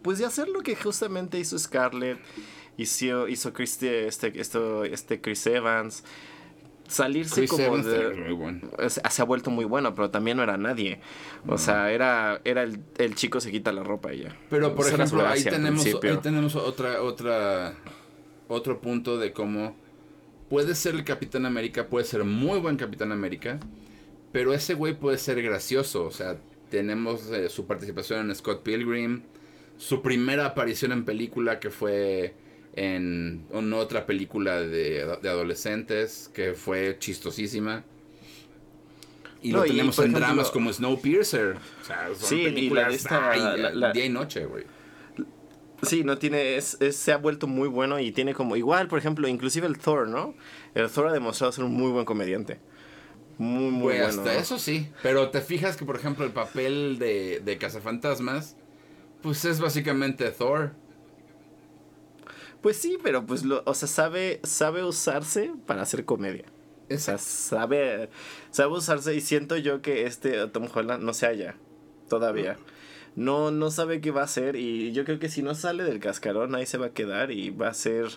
[0.03, 2.19] pues de hacer lo que justamente hizo Scarlett
[2.77, 6.03] hizo, hizo Chris, este, esto, este Chris Evans.
[6.91, 8.89] Salirse como de.
[8.89, 10.99] Se ha vuelto muy bueno, pero también no era nadie.
[11.47, 14.37] O sea, era, era el, el, chico se quita la ropa y ya.
[14.49, 17.75] Pero por ejemplo, ahí tenemos, ahí tenemos otra, otra,
[18.49, 19.73] otro punto de cómo
[20.49, 23.57] puede ser el Capitán América, puede ser muy buen Capitán América,
[24.33, 26.03] pero ese güey puede ser gracioso.
[26.03, 26.35] O sea,
[26.69, 29.21] tenemos eh, su participación en Scott Pilgrim,
[29.77, 32.33] su primera aparición en película que fue
[32.75, 37.83] en, otra película de, adolescentes que fue chistosísima.
[39.43, 41.57] Y lo tenemos en dramas como Snowpiercer.
[41.81, 43.05] O sea, son sí, películas
[43.73, 44.65] la, día y noche, güey.
[45.81, 49.27] Sí, no tiene, es, se ha vuelto muy bueno y tiene como, igual, por ejemplo,
[49.27, 50.35] inclusive el Thor, ¿no?
[50.75, 52.59] El Thor ha demostrado ser un muy buen comediante.
[53.39, 54.05] Muy, muy bueno.
[54.05, 54.89] hasta eso sí.
[55.01, 58.55] Pero te fijas que, por ejemplo, el papel de, de Cazafantasmas,
[59.23, 60.73] pues es básicamente Thor.
[62.61, 66.45] Pues sí, pero pues lo, o sea, sabe, sabe usarse para hacer comedia.
[66.93, 68.09] O sea, sabe,
[68.51, 71.55] sabe usarse y siento yo que este Tom Holland no se halla
[72.07, 72.57] todavía.
[73.15, 75.99] No, no sabe qué va a hacer y yo creo que si no sale del
[75.99, 78.07] cascarón ahí se va a quedar y va a ser...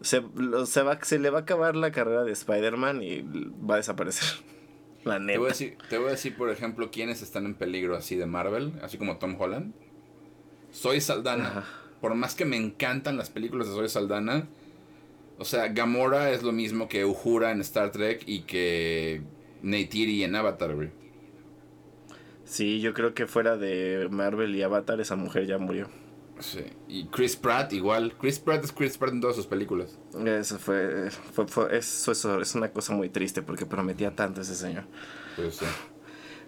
[0.00, 0.20] Se,
[0.66, 4.28] se, va, se le va a acabar la carrera de Spider-Man y va a desaparecer.
[5.04, 5.34] La neta.
[5.34, 8.16] Te voy, a decir, te voy a decir, por ejemplo, quiénes están en peligro así
[8.16, 9.74] de Marvel, así como Tom Holland.
[10.70, 11.64] Soy Saldana
[12.02, 14.48] por más que me encantan las películas de Zoe Saldana,
[15.38, 19.22] o sea, Gamora es lo mismo que Uhura en Star Trek y que
[19.62, 20.90] Neytiri en Avatar, güey.
[22.44, 25.88] Sí, yo creo que fuera de Marvel y Avatar esa mujer ya murió.
[26.40, 28.14] Sí, y Chris Pratt igual.
[28.20, 29.96] Chris Pratt es Chris Pratt en todas sus películas.
[30.26, 31.08] Eso fue,
[31.70, 34.84] eso, eso, es una cosa muy triste porque prometía tanto ese señor.
[35.36, 35.66] Pues sí.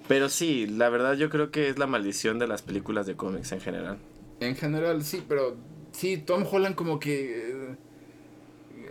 [0.08, 3.52] Pero sí, la verdad yo creo que es la maldición de las películas de cómics
[3.52, 3.98] en general.
[4.40, 5.56] En general, sí, pero
[5.92, 7.50] sí, Tom Holland como que...
[7.50, 7.76] Eh,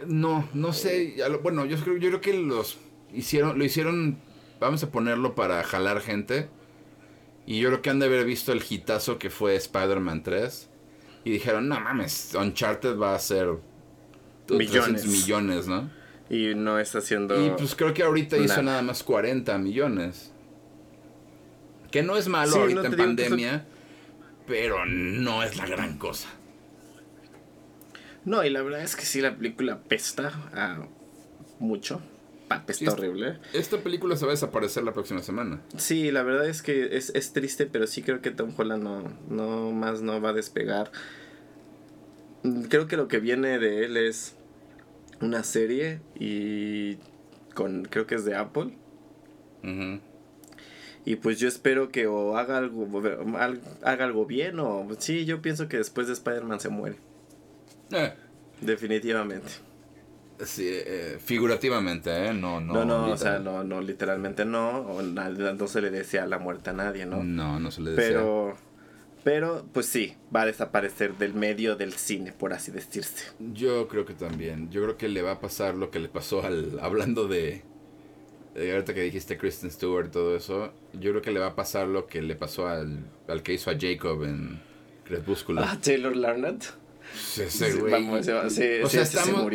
[0.08, 1.16] no, no sé.
[1.42, 2.78] Bueno, yo creo, yo creo que los
[3.14, 4.18] hicieron, lo hicieron,
[4.60, 6.50] vamos a ponerlo para jalar gente.
[7.46, 10.70] Y yo creo que han de haber visto el hitazo que fue Spider-Man 3.
[11.26, 13.48] Y dijeron, no mames, Uncharted va a ser
[14.50, 15.90] millones, millones ¿no?
[16.30, 17.46] Y no está haciendo...
[17.46, 20.32] Y pues creo que ahorita hizo nada más 40 millones.
[21.92, 23.66] Que no es malo ahorita en pandemia
[24.48, 26.30] pero no es la gran cosa.
[28.26, 30.88] No, y la verdad es que sí, la película pesta a
[31.60, 32.02] mucho.
[32.66, 33.40] Pesta horrible.
[33.54, 35.62] Esta película se va a desaparecer la próxima semana.
[35.76, 39.18] Sí, la verdad es que es, es triste, pero sí creo que Tom Holland no,
[39.28, 40.92] no más no va a despegar.
[42.70, 44.36] Creo que lo que viene de él es
[45.20, 46.98] una serie y
[47.56, 48.78] con creo que es de Apple.
[51.06, 52.88] Y pues yo espero que o haga algo,
[53.84, 54.88] haga algo bien o...
[55.00, 56.96] Sí, yo pienso que después de Spider-Man se muere.
[57.92, 58.14] Eh.
[58.62, 59.50] Definitivamente.
[60.46, 62.34] Sí, eh, figurativamente, ¿eh?
[62.34, 62.74] No, no.
[62.74, 65.02] No, no, o sea, no, no, literalmente no.
[65.02, 67.24] no se le desea la muerte a nadie, ¿no?
[67.24, 68.08] No, no se le desea.
[68.08, 68.58] Pero,
[69.24, 73.28] pero, pues sí, va a desaparecer del medio del cine, por así decirse.
[73.40, 74.70] Yo creo que también.
[74.70, 76.80] Yo creo que le va a pasar lo que le pasó al.
[76.82, 77.64] Hablando de
[78.56, 81.88] eh, ahorita que dijiste Kristen Stewart, todo eso, yo creo que le va a pasar
[81.88, 84.62] lo que le pasó al, al que hizo a Jacob en
[85.06, 85.62] Crepúsculo.
[85.64, 86.64] Ah, Taylor Larnett.
[87.16, 87.44] Sí,
[87.80, 88.10] güey.
[88.10, 89.52] o sea, estamos,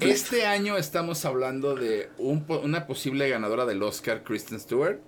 [0.00, 4.98] Este año estamos hablando de un, una posible ganadora del Oscar, Kristen Stewart,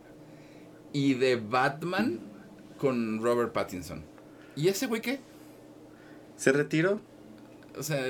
[0.92, 2.20] y de Batman
[2.76, 4.04] con Robert Pattinson.
[4.54, 5.20] ¿Y ese güey qué?
[6.36, 7.00] ¿Se retiró?
[7.76, 8.04] O sea,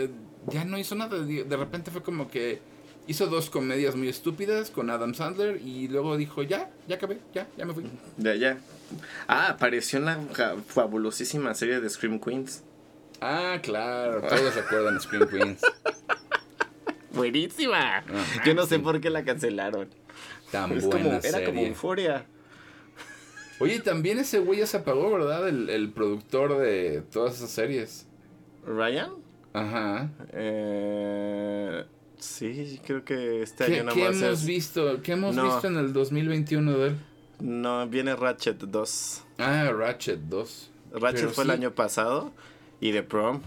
[0.49, 1.18] ya no hizo nada.
[1.18, 2.61] De repente fue como que
[3.09, 7.48] hizo dos comedias muy estúpidas con Adam Sandler y luego dijo, ya, ya acabé, ya,
[7.56, 7.84] ya me fui.
[8.16, 8.59] De allá.
[9.26, 10.20] Ah, apareció en la
[10.68, 12.62] fabulosísima serie de Scream Queens.
[13.20, 15.61] Ah, claro, todos recuerdan Scream Queens.
[17.12, 18.04] Buenísima.
[18.44, 19.88] Yo no sé por qué la cancelaron.
[20.52, 21.44] Tan Es buena como, era serie.
[21.46, 22.26] como euforia.
[23.59, 25.48] Oye, también ese güey ya se apagó, ¿verdad?
[25.48, 28.06] El, el productor de todas esas series.
[28.64, 29.11] ¿Ryan?
[29.52, 30.11] Ajá.
[30.32, 30.78] Eh,
[32.39, 35.03] sí, creo que este ¿Qué, año nada qué hemos es- visto?
[35.03, 35.45] ¿Qué hemos No.
[35.45, 36.97] visto en el 2021 de él?
[37.41, 39.24] No, viene Ratchet 2.
[39.39, 40.70] Ah, Ratchet 2.
[40.93, 42.32] Ratchet Pero fue el año pasado
[42.80, 43.41] y The Prom.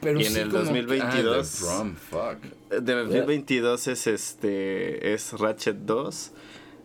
[0.00, 2.80] Pero y en sí el como que- 2022 Ah, The Prom, fuck.
[2.82, 6.32] De 2022 es este es Ratchet 2,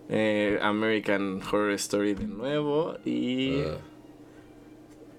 [0.10, 3.78] eh, American Horror Story de nuevo y Ugh.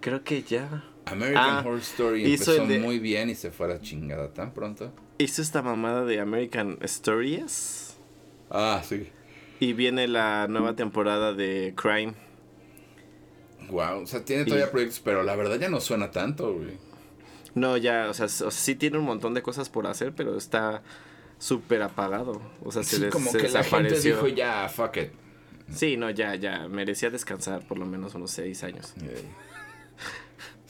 [0.00, 3.70] creo que ya American Ah, Horror Story empezó de- muy bien y se fue a
[3.70, 4.92] la chingada tan pronto.
[5.18, 7.96] Hizo esta mamada de American Stories
[8.50, 9.08] Ah, sí.
[9.60, 12.14] y viene la nueva temporada de Crime.
[13.70, 16.78] Wow, o sea, tiene Y- todavía proyectos, pero la verdad ya no suena tanto, güey.
[17.54, 20.14] No, ya, o sea, s- o sea, sí tiene un montón de cosas por hacer,
[20.14, 20.82] pero está
[21.38, 22.40] súper apagado.
[22.64, 25.10] O sea, se, Sí, des- como se que la gente dijo ya, fuck it.
[25.70, 28.94] Sí, no, ya, ya, merecía descansar por lo menos unos seis años.
[29.02, 29.22] Eh,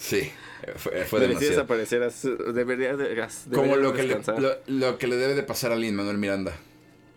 [0.00, 0.30] Sí,
[0.76, 1.50] fue, fue merecía demasiado.
[1.50, 5.72] desaparecer, as- debería, de, Como lo que, le, lo, lo que le debe de pasar
[5.72, 6.56] a Lin Manuel Miranda.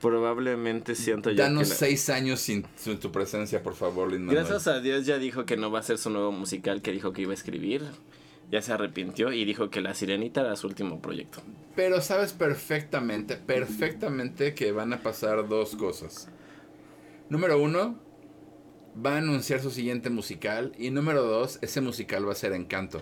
[0.02, 4.26] Probablemente siento yo Danos que la- seis años sin, sin tu presencia, por favor, Lin
[4.26, 4.46] Manuel.
[4.46, 7.14] Gracias a Dios ya dijo que no va a ser su nuevo musical que dijo
[7.14, 7.84] que iba a escribir.
[8.50, 11.42] Ya se arrepintió y dijo que La Sirenita era su último proyecto.
[11.76, 16.28] Pero sabes perfectamente, perfectamente que van a pasar dos cosas.
[17.30, 17.98] Número uno,
[19.04, 20.74] va a anunciar su siguiente musical.
[20.78, 23.02] Y número dos, ese musical va a ser Encanto.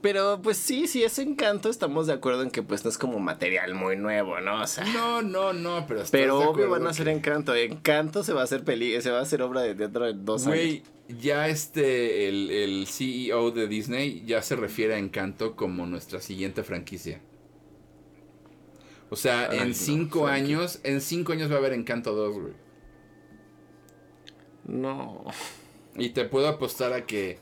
[0.00, 3.18] Pero pues sí, sí es encanto, estamos de acuerdo en que pues no es como
[3.18, 4.62] material muy nuevo, ¿no?
[4.62, 7.54] O sea, No, no, no, pero pero obvio van a hacer que- encanto.
[7.54, 10.46] Encanto se va a hacer peli se va a hacer obra de teatro en dos
[10.46, 10.56] años.
[10.56, 10.82] Güey,
[11.20, 16.62] ya este, el, el CEO de Disney ya se refiere a Encanto como nuestra siguiente
[16.62, 17.20] franquicia.
[19.10, 22.38] O sea, Ay, en no, cinco años, en cinco años va a haber Encanto 2,
[22.40, 22.54] güey.
[24.70, 25.24] No.
[25.96, 27.38] Y te puedo apostar a que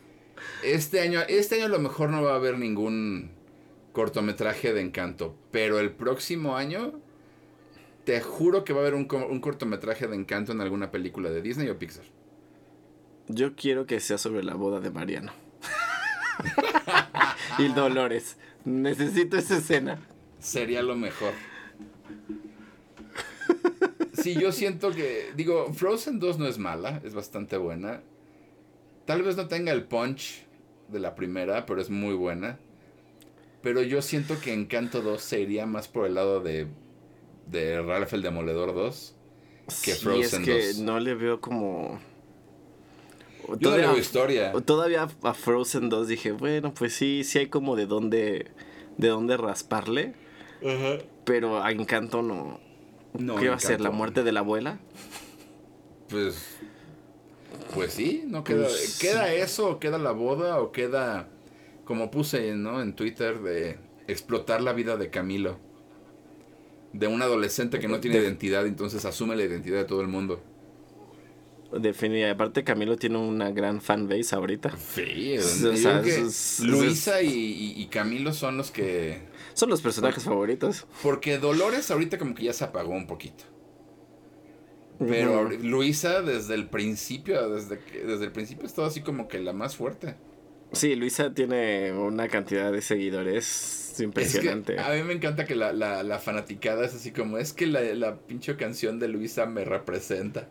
[0.65, 3.31] este año, este año a lo mejor no va a haber ningún
[3.93, 6.93] cortometraje de Encanto, pero el próximo año
[8.05, 11.43] te juro que va a haber un, un cortometraje de Encanto en alguna película de
[11.43, 12.05] Disney o Pixar.
[13.29, 15.33] Yo quiero que sea sobre la boda de Mariano.
[17.59, 18.39] y Dolores.
[18.65, 20.01] Necesito esa escena.
[20.39, 21.35] Sería lo mejor.
[24.23, 28.03] Sí, yo siento que, digo, Frozen 2 no es mala, es bastante buena.
[29.05, 30.45] Tal vez no tenga el punch
[30.89, 32.59] de la primera, pero es muy buena.
[33.63, 36.67] Pero yo siento que Encanto 2 se iría más por el lado de,
[37.47, 39.15] de Ralph el Demoledor 2.
[39.85, 40.79] Que sí, Frozen es que 2.
[40.79, 42.01] no le veo como...
[43.59, 44.53] Yo no le veo historia.
[44.65, 48.51] Todavía a Frozen 2 dije, bueno, pues sí, sí hay como de dónde,
[48.99, 50.15] de dónde rasparle.
[51.25, 52.61] Pero a Encanto no.
[53.19, 53.81] No, ¿Qué va a ser?
[53.81, 54.79] ¿La muerte de la abuela?
[56.09, 56.57] Pues.
[57.75, 58.65] Pues sí, no queda.
[58.67, 59.69] Pues, ¿Queda eso?
[59.71, 60.61] ¿O queda la boda?
[60.61, 61.29] ¿O queda.
[61.85, 62.83] Como puse, ¿no?
[62.83, 65.59] En Twitter de explotar la vida de Camilo.
[66.93, 70.09] De un adolescente que no tiene De- identidad, entonces asume la identidad de todo el
[70.09, 70.41] mundo.
[71.73, 72.31] Definitivamente.
[72.31, 74.73] Aparte, Camilo tiene una gran fanbase ahorita.
[74.79, 79.21] Sí, O sea, es- Luisa y, y- y Camilo son los que.
[79.55, 80.87] Son los personajes favoritos.
[81.03, 83.45] Porque Dolores ahorita como que ya se apagó un poquito.
[84.99, 87.79] Pero ahori- Luisa desde el principio, desde,
[88.25, 90.17] el principio estaba así como que la más fuerte.
[90.73, 94.75] Sí, Luisa tiene una cantidad de seguidores impresionante.
[94.77, 97.53] Es que a mí me encanta que la, la, la fanaticada es así como, es
[97.53, 100.49] que la, la pinche canción de Luisa me representa.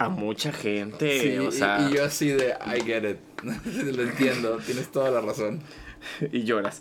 [0.00, 1.20] A mucha gente.
[1.20, 3.18] Sí, o y- sea, y, yo así de, I get it.
[3.94, 5.60] Lo entiendo, tienes toda la razón.
[6.32, 6.80] y lloras.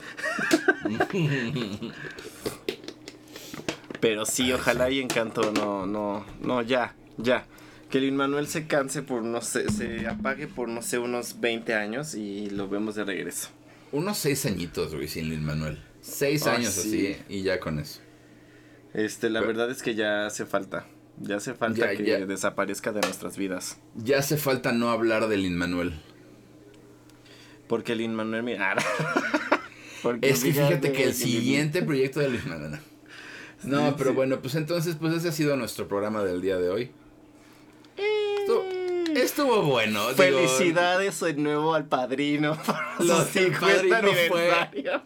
[4.00, 7.46] Pero sí, ojalá y Encanto no, no, no, ya, ya.
[7.90, 11.74] Que Lin Manuel se canse por, no sé, se apague por, no sé, unos 20
[11.74, 13.50] años y lo vemos de regreso.
[13.92, 15.84] Unos seis añitos, güey, sin Lin Manuel.
[16.02, 17.08] Seis Ah, años sí.
[17.14, 18.00] así y ya con eso.
[18.94, 20.86] Este, la Pero- verdad es que ya hace falta.
[21.22, 22.26] Ya hace falta Ya, que ya.
[22.26, 23.78] desaparezca de nuestras vidas.
[23.96, 26.00] Ya hace falta no hablar de Lin Manuel.
[27.68, 28.76] Porque Lin Manuel, mira.
[30.22, 32.80] Es que fíjate que el siguiente proyecto de Lin Manuel.
[33.64, 34.16] No, Sí, pero sí.
[34.16, 36.92] bueno, pues entonces, pues ese ha sido nuestro programa del día de hoy.
[37.98, 38.64] Estuvo,
[39.18, 40.04] estuvo bueno.
[40.14, 42.58] digo, Felicidades de nuevo al padrino.
[43.00, 44.52] Lo su del 50 padrino fue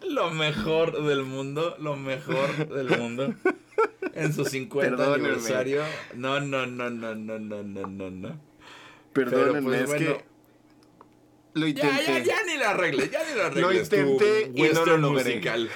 [0.08, 3.34] lo mejor del mundo, lo mejor del mundo.
[4.14, 5.28] En su 50 Perdónenme.
[5.28, 5.82] aniversario.
[6.14, 8.40] No, no, no, no, no, no, no, no, no.
[9.12, 10.06] Perdónenme, pues, es bueno.
[10.18, 10.24] que
[11.54, 12.04] lo Ya, intenté.
[12.06, 13.88] ya, ya ni lo arregles, ya ni lo arregles.
[13.88, 15.24] tu intenté y no western lo logré.
[15.24, 15.70] musical.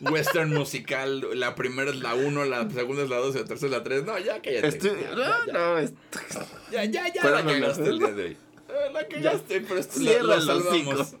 [0.00, 3.66] Western musical, la primera es la 1, la segunda es la 2 y la tercera
[3.66, 4.04] es la 3.
[4.04, 4.68] No, ya cállate.
[4.68, 5.92] Estoy- Ya, no, ya, no, es-
[6.70, 8.36] ya, ya, ya la lo cagaste el día de hoy.
[8.68, 11.00] Eh, La cagaste, pero esto Cierra lo, lo salvamos.
[11.00, 11.18] hocico.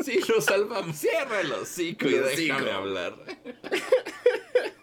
[0.00, 0.96] Sí, lo salvamos.
[0.96, 3.14] Cierra el hocico y déjame hablar.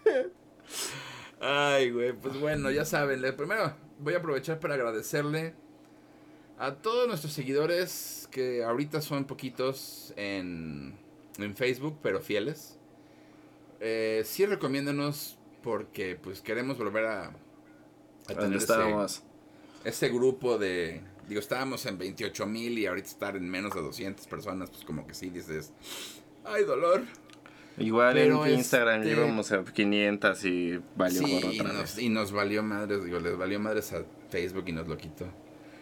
[1.40, 3.22] Ay, güey, pues bueno, ya saben.
[3.36, 5.54] Primero voy a aprovechar para agradecerle
[6.58, 10.94] a todos nuestros seguidores que ahorita son poquitos en,
[11.38, 12.78] en Facebook, pero fieles.
[13.80, 17.32] Eh, sí, recomiéndanos porque pues queremos volver a, a
[18.28, 19.22] ¿Dónde tener ese, estábamos?
[19.84, 21.02] ese grupo de...
[21.28, 25.06] Digo, estábamos en 28 mil y ahorita estar en menos de 200 personas, pues como
[25.06, 25.72] que sí dices,
[26.44, 27.02] ay, dolor.
[27.78, 31.98] Igual Pero en Instagram este- llevamos a 500 y valió Sí, y otra nos, vez.
[31.98, 35.26] y nos valió madres, digo, les valió madres a Facebook y nos lo quitó.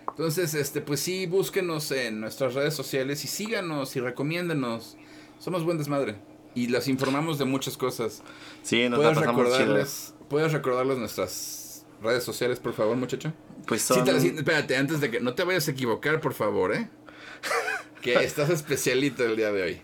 [0.09, 4.97] Entonces, este, pues sí, búsquenos en nuestras redes sociales y síganos y recomiéndenos.
[5.39, 6.17] Somos buen desmadre.
[6.55, 8.23] Y les informamos de muchas cosas.
[8.63, 9.57] Sí, nos ¿Puedes pasamos chido.
[9.59, 13.33] recordarles, ¿Puedes recordarles nuestras redes sociales, por favor, muchacho?
[13.67, 14.05] Pues Sí, son...
[14.05, 15.21] te- sí, espérate, antes de que...
[15.21, 16.89] No te vayas a equivocar, por favor, ¿eh?
[18.03, 19.81] que estás especialito el día de hoy.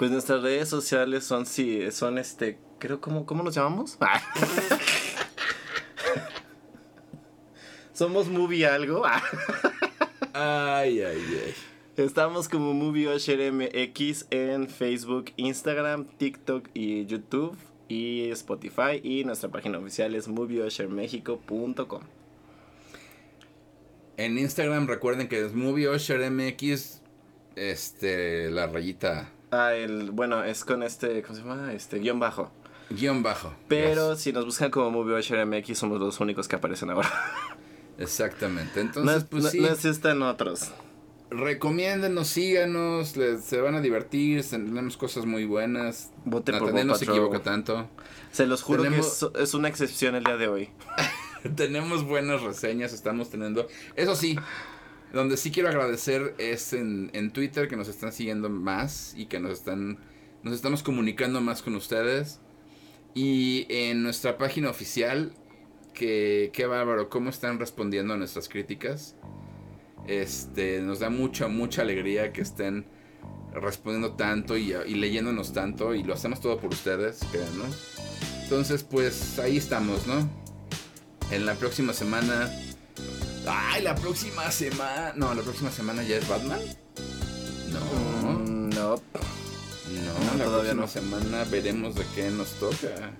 [0.00, 3.98] Pues nuestras redes sociales son, sí, son este, creo, ¿cómo, cómo nos llamamos?
[4.00, 4.18] Ah.
[7.92, 9.04] Somos Movie Algo.
[9.04, 9.22] Ah.
[10.32, 11.54] Ay, ay, ay.
[11.98, 19.50] Estamos como Movie Usher MX en Facebook, Instagram, TikTok y YouTube y Spotify y nuestra
[19.50, 22.02] página oficial es movieushermexico.com.
[24.16, 27.02] En Instagram recuerden que es MovieOsherMX,
[27.54, 31.72] este, la rayita Ah, el, bueno, es con este, ¿cómo se llama?
[31.72, 32.50] Este, guion bajo.
[32.90, 33.52] guion bajo.
[33.68, 34.22] Pero Yes.
[34.22, 37.10] si nos buscan como Movie Usher MX somos los únicos que aparecen ahora.
[37.98, 38.80] Exactamente.
[38.80, 40.70] Entonces, es- pues no- sí, no existen otros.
[41.32, 46.10] recomiéndenos, síganos, les- se van a divertir, tenemos cosas muy buenas.
[46.24, 47.88] Vote por no se equivoca tanto.
[48.32, 50.70] Se los juro Tenemos- que es, es una excepción el día de hoy.
[51.56, 53.68] tenemos buenas reseñas, estamos teniendo.
[53.94, 54.36] Eso sí,
[55.12, 59.40] donde sí quiero agradecer es en, en Twitter que nos están siguiendo más y que
[59.40, 59.98] nos están.
[60.42, 62.40] Nos estamos comunicando más con ustedes.
[63.14, 65.32] Y en nuestra página oficial,
[65.94, 69.16] que qué bárbaro, cómo están respondiendo a nuestras críticas.
[70.06, 72.86] Este, nos da mucha, mucha alegría que estén
[73.52, 75.94] respondiendo tanto y, leyéndonos tanto.
[75.94, 77.98] Y lo hacemos todo por ustedes, créanos.
[78.44, 80.28] Entonces, pues ahí estamos, ¿no?
[81.30, 82.50] En la próxima semana.
[83.46, 85.12] ¡Ay, la próxima semana!
[85.16, 86.60] No, la próxima semana ya es Batman.
[87.72, 87.80] No,
[88.38, 88.96] Mm, no.
[88.96, 89.00] no,
[90.32, 90.88] no, la todavía próxima no.
[91.20, 93.12] semana veremos de qué nos toca.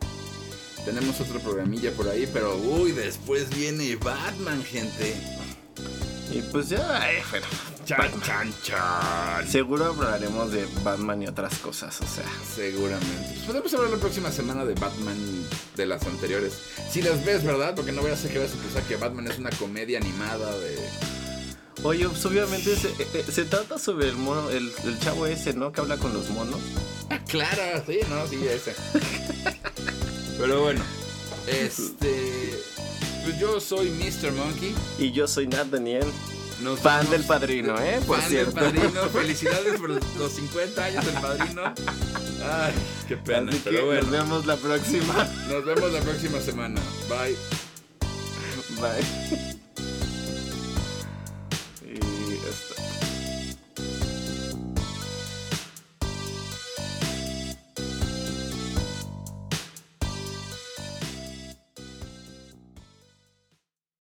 [0.85, 5.15] Tenemos otro programilla por ahí, pero uy, después viene Batman, gente.
[6.33, 7.47] Y pues ya, eh, bueno,
[7.91, 9.49] Chan, chan, chan.
[9.49, 12.25] seguro hablaremos de Batman y otras cosas, o sea.
[12.55, 13.33] Seguramente.
[13.35, 15.17] Pues podemos hablar la próxima semana de Batman
[15.75, 16.53] de las anteriores.
[16.89, 17.75] Si las ves, ¿verdad?
[17.75, 20.57] Porque no voy a hacer que vas a pensar que Batman es una comedia animada
[20.57, 20.79] de.
[21.83, 25.55] Oye, pues obviamente se, eh, eh, se trata sobre el mono, el, el chavo ese,
[25.55, 25.73] ¿no?
[25.73, 26.61] Que habla con los monos.
[27.27, 28.73] Claro, sí, no, sí, ese.
[30.39, 30.85] Pero bueno,
[31.49, 32.57] este.
[33.25, 34.31] Pues yo soy Mr.
[34.31, 34.75] Monkey.
[34.99, 36.07] Y yo soy Nat Daniel,
[36.63, 38.01] Nos fan del padrino, ¿eh?
[38.07, 38.61] Por Fan cierto.
[38.61, 39.03] del padrino.
[39.13, 41.63] Felicidades por los 50 años del padrino.
[42.45, 42.75] Ay,
[43.09, 43.51] qué pena.
[43.51, 45.29] Así que Pero bueno, nos vemos la próxima.
[45.49, 46.81] nos vemos la próxima semana.
[47.09, 47.37] Bye.
[48.81, 49.50] Bye.